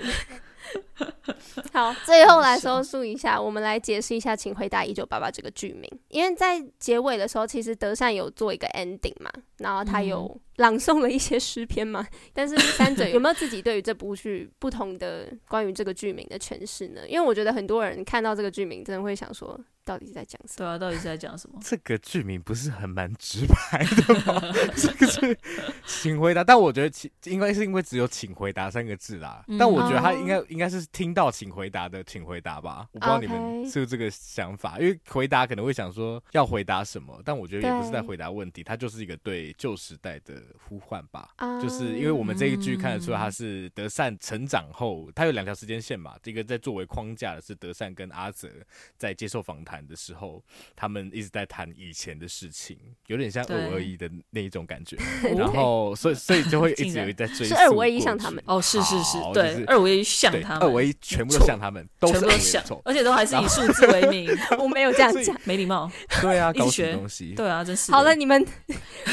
[1.74, 5.90] 好，最后来收束一下，我们来解释一下，请回答一九八八这个剧名。
[6.10, 12.02] 因为在结尾的时候，其实德善有做一个 ending 嘛，然后他有朗诵了一些诗篇嘛。
[12.02, 17.02] 嗯、 但是三者有没有 自己对于这部剧不同的关于这个剧名的诠释呢？
[17.08, 20.58] 因为我觉得很多人看到这个剧名，真的会想说，到底是在讲什么？
[20.58, 21.60] 对啊，到底是在讲什么？
[21.64, 24.42] 这个剧名不是很蛮直白的吗？
[24.76, 25.38] 这个是
[25.86, 29.44] 请回答，但我觉得请应该是因为只有“请回答”三个字啦。
[29.48, 32.88] 嗯、但我觉得他应该、哦、应该是听到“请回答”的“请回答”吧。
[32.92, 41.30] 我不知道你们是不是这个想法因为回答可能会想说要回答什么，但我觉得也不是在回答问题，它就是一个对旧时代的呼唤吧。
[41.38, 48.50] 啊、就是因为我们这一剧看得出来他是德善成长后，他有两条时间线嘛，一个在作为框架的是德善跟阿泽
[48.98, 50.44] 在接受访谈的时候，
[50.76, 54.98] 他们一直在谈以前的事情，有点像二五二一的那一种感觉。
[55.38, 57.48] 然后，所以所以就会一直有 在追。
[57.48, 64.30] 是二五二一像他们哦，是是是，对，二五二一像他们，二五二一全部都像他们，都是像，而且都还是以数字为名。
[64.60, 65.90] 我没有这样讲，没礼貌。
[66.22, 67.34] 对啊，搞学东西。
[67.36, 67.92] 对啊，真是。
[67.92, 68.46] 好了，你们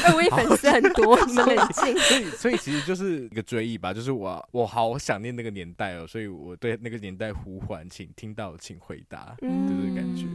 [0.05, 1.97] 二五一粉丝很多，你们冷静。
[1.97, 10.25] 所以，所以其实就是一个追忆吧，就是我我好想念那个年代哦，所以我对那个年代呼唤，请听到，请回答，这个感觉。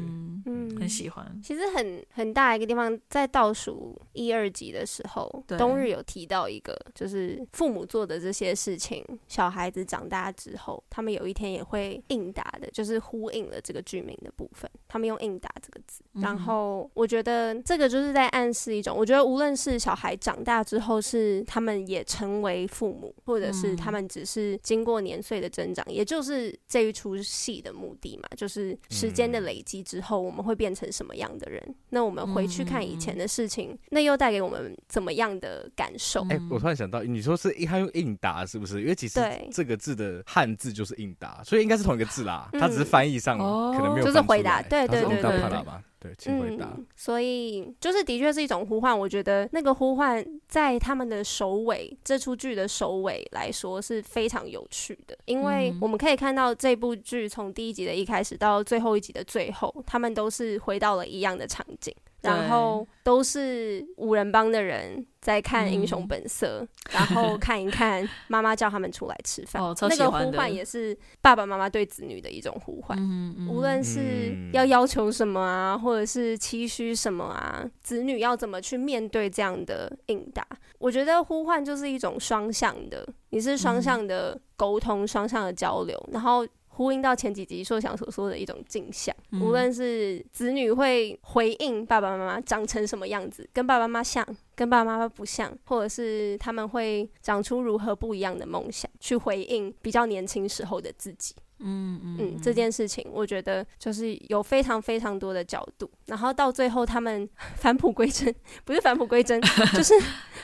[0.88, 1.40] 喜欢。
[1.42, 5.56] 其实很很大一个地方，在倒数一二集的时候，对。
[5.58, 14.70] 冬日有提到一个，就是父母做的这些事情，小孩子长大之后，他们有一天也会应答的，就是呼应了这个剧名的部分。
[14.88, 31.74] 他们用“应答”这个字，然后我觉得这个就是在暗示一种，我觉得无论是小孩长大之后，是他们也成为父母，或者是他们只是经过年岁的增长，也就是这一出戏的目的嘛，就是时间的累积之后，我们会变成什么样的人？
[31.88, 36.20] 那我们回去看以前的事情，那又带给我们怎么样的感受？
[36.28, 38.82] 哎，我突然想到，你说是他用应答是不是？
[38.82, 39.18] 因为其实
[39.50, 42.50] 这个字的汉字就是应答，所以应该是同一个字啦。
[42.52, 44.60] 他只是翻译上可能没有，就是回答。
[44.60, 45.64] 对对对对对。
[46.06, 46.76] 对，请回答。
[46.94, 48.98] 所以就是的确是一种呼唤。
[48.98, 61.94] 我觉得那个呼唤在他们的首尾，这出剧的首尾来说是非常有趣的，因为我们可以看到这部剧从第一集的一开始到最后一集的最后，他们都是回到了一样的场景。
[62.22, 69.62] 然后都是五人帮的人在看《英雄本色》，嗯、然后看一看妈妈叫他们出来吃饭。
[69.62, 72.98] 哦、那个呼唤也是爸爸妈妈对子女的一种呼唤。
[72.98, 80.44] 嗯嗯、无论是要要求什么啊，或者是期许什么啊，子女要怎么去面对这样的应答？
[80.78, 86.46] 我觉得呼唤就是一种双向的，你是双向的沟通，双向的交流，然后。
[86.76, 94.22] 呼应到前几集硕想所说的一种镜像，嗯、无论是子女会回应爸爸妈妈长成什么样子，跟爸爸妈妈像，
[94.54, 101.34] 跟爸爸妈妈不像，或者是他们会长出如何不一样的梦想，去回应比较年轻时候的自己。
[101.58, 108.34] 嗯嗯嗯，这件事情我觉得就是有非常非常多的角度，然后到最后他们 返璞归真，
[108.66, 109.40] 不是返璞归真，
[109.72, 109.94] 就是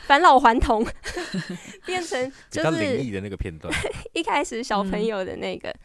[0.07, 0.83] 返老还童，
[1.85, 3.71] 变成就是灵异的那个片段，
[4.15, 5.69] 一开始小朋友的那个。
[5.69, 5.81] 嗯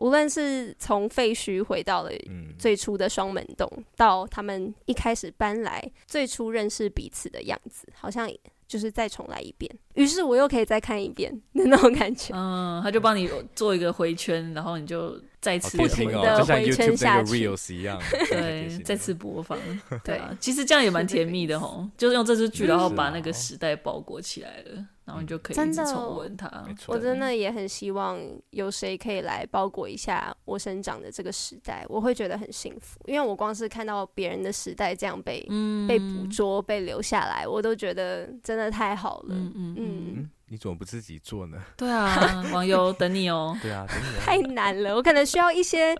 [0.00, 2.10] 无论是从废墟回到了
[2.58, 8.30] 最初的双门洞，嗯、到他们一开始搬来最初认识彼此的样子，好像
[8.66, 9.70] 就是再重来一遍。
[9.94, 12.32] 于是我又可以再看一遍的那种感觉。
[12.34, 19.58] 嗯，他就帮你做一个回圈，然后你就再次不停的回圈下去，哦、一样 对，再次播放。
[20.02, 24.86] 对啊，其实这样也蛮甜蜜的吼，就是用这支剧，然后把那个时代包裹起来了。
[25.10, 26.48] 然后你就可以一直重温它。
[26.48, 28.16] 真的，我真的也很希望
[28.50, 33.00] 有谁可以来包裹一下我生长的这个时代，我会觉得很幸福。
[33.06, 39.34] 因为我光是看到别人的时代这样被、嗯、被捕捉、被留下来，我都觉得真的太好了。
[39.34, 39.74] 嗯嗯。
[39.76, 41.56] 嗯嗯你怎么不自己做呢？
[41.78, 43.56] 对啊，网友 等你哦。
[43.62, 44.20] 对啊，等你哦。
[44.20, 45.96] 太难了，我可能需要一些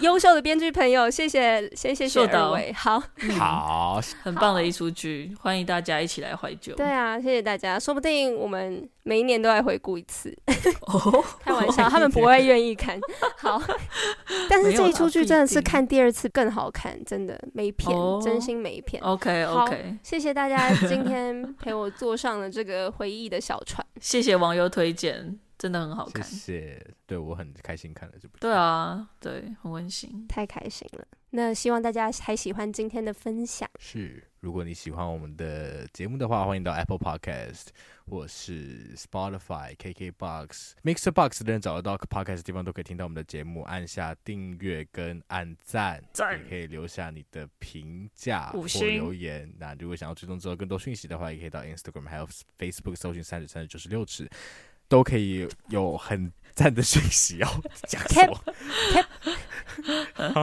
[0.00, 1.10] 优秀的编剧朋友。
[1.10, 2.72] 谢谢，先谢谢二位。
[2.72, 3.02] 好，
[3.38, 6.74] 好，很棒的一出剧，欢迎大家一起来怀旧。
[6.76, 7.78] 对啊，谢谢大家。
[7.78, 10.34] 说不定我们每一年都来回顾一次。
[10.88, 12.98] 哦开玩笑，他们不会愿意看。
[13.36, 13.60] 好，
[14.48, 19.02] 但是这一出剧真的是看第二次更好看，真的没骗，真心没骗。
[19.02, 23.73] OK OK，谢谢大家今天陪我坐上了这个回忆的小船。
[24.00, 26.22] 谢谢网友推荐，真的很好看。
[26.24, 28.36] 谢谢，对我很开心看了这部。
[28.38, 31.06] 对啊，对，很温馨，太开心了。
[31.30, 33.68] 那希望大家还喜欢今天的分享。
[33.78, 37.68] 是，如果你喜欢我们的节目的话，欢迎到 Apple Podcast
[38.04, 43.62] 或是 Spotify、KKBox、Mixer Box 的人找得到 Podcast 的地方都可以听到我们的节目。
[43.62, 49.50] 按下订阅跟按赞，赞也可以留下你的评价或留言。
[49.58, 52.28] 那如果想要追踪之后更多讯息的话，也可以到 Instagram 还有
[52.58, 54.28] Facebook 搜寻三十三十九十六尺，
[54.88, 56.30] 都可以有很。
[56.54, 57.48] 赞的讯息哦，
[57.88, 58.38] 讲什么？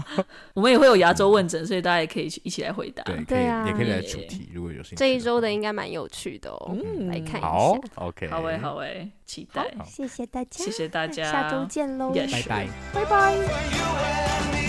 [0.53, 3.01] 我们也会有牙周问诊，所以大家也可以一起来回答。
[3.03, 4.95] 对，可以，也可以来主题，如果有兴趣。
[4.95, 6.76] 这一周的应该蛮有趣的哦，
[7.07, 7.41] 来看一下。
[7.41, 9.74] 好，OK，好诶，好诶，期待。
[9.86, 14.61] 谢谢大家，谢谢大家，下周见喽，拜拜，拜拜。